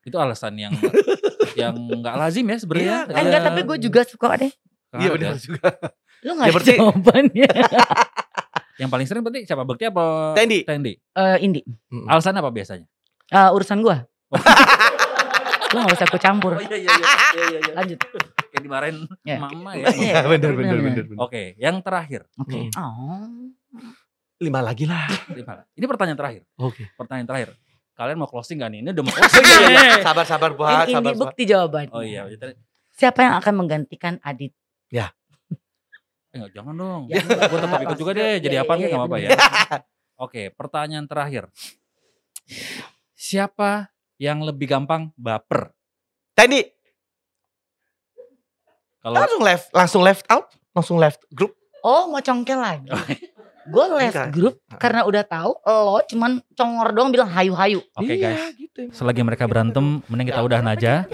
[0.00, 0.70] Itu alasan yang
[1.60, 2.96] yang nggak lazim ya sebenarnya.
[3.04, 4.52] Iya, Eh, enggak tapi gue juga suka deh.
[4.94, 5.42] iya benar ya.
[5.42, 5.68] juga
[6.18, 7.50] Lu Ya, gak ada berarti- jawabannya.
[8.80, 9.62] Yang paling sering berarti siapa?
[9.62, 10.32] Bekti apa?
[10.32, 10.62] Tendi.
[10.62, 10.92] Tendi.
[10.94, 11.60] Eh, Indi.
[12.06, 12.86] Alasan apa biasanya?
[13.28, 13.96] Eh, urusan gue.
[15.68, 16.56] Lu gak usah aku campur.
[16.56, 17.06] iya iya iya
[17.44, 17.58] iya.
[17.60, 17.72] iya.
[17.74, 17.98] Lanjut.
[18.48, 19.36] Kayak dimarahin Ya.
[19.36, 19.90] mama ya.
[19.90, 21.18] Iya, benar benar benar, benar benar.
[21.20, 22.26] Oke, yang terakhir.
[22.34, 22.70] Oke.
[22.70, 22.70] Hmm.
[22.74, 23.26] Oh.
[24.38, 25.06] Lima lagi lah
[25.70, 26.42] Ini pertanyaan terakhir.
[26.54, 27.50] oke Pertanyaan terakhir.
[27.92, 28.80] Kalian mau closing gak nih?
[28.80, 30.00] Ini udah mau Oh, closing nih.
[30.00, 31.22] sabar sabar buat Ini, sabar ini sabar.
[31.26, 31.92] bukti jawabannya.
[31.92, 32.54] Oh iya, tadi
[32.94, 34.54] Siapa yang akan menggantikan Adit?
[34.90, 35.06] eh,
[36.30, 37.02] enggak, jangan dong.
[37.08, 37.24] Ya.
[37.24, 38.36] Gue tetap ikut juga deh.
[38.38, 39.30] Jadi Iya, apa iya, nggak iya, apa-apa ya.
[40.24, 41.48] Oke, pertanyaan terakhir.
[43.12, 45.72] Siapa yang lebih gampang baper?
[46.32, 46.62] Tendi
[48.98, 52.90] Kalau langsung left langsung left out langsung left grup Oh mau congkel lagi.
[53.68, 54.28] Gue left Enggak.
[54.32, 57.84] grup karena udah tahu lo cuman congor doang bilang hayu-hayu.
[57.92, 58.80] Oke Iya, guys, gitu.
[58.96, 61.04] selagi mereka berantem, mending kita udahan aja.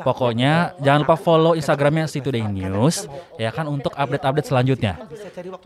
[0.00, 3.04] Pokoknya jangan lupa follow Instagramnya Si Today News
[3.36, 4.96] ya kan untuk update-update selanjutnya.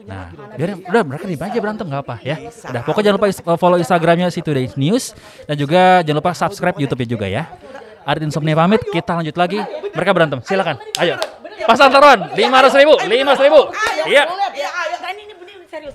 [0.05, 2.37] Nah, biar udah mereka di aja berantem nggak apa ya.
[2.51, 5.15] Udah, pokoknya jangan lupa follow Instagramnya Si Today News
[5.47, 7.47] dan juga jangan lupa subscribe YouTube-nya juga ya.
[8.05, 9.57] Adit Insomnia pamit, kita lanjut lagi.
[9.97, 10.77] Mereka berantem, silakan.
[11.01, 11.17] Ayo.
[11.65, 13.73] Pasang taruhan, lima ratus ribu, lima ribu.
[14.05, 14.29] Iya.
[14.29, 15.95] Ini, ini, ini serius.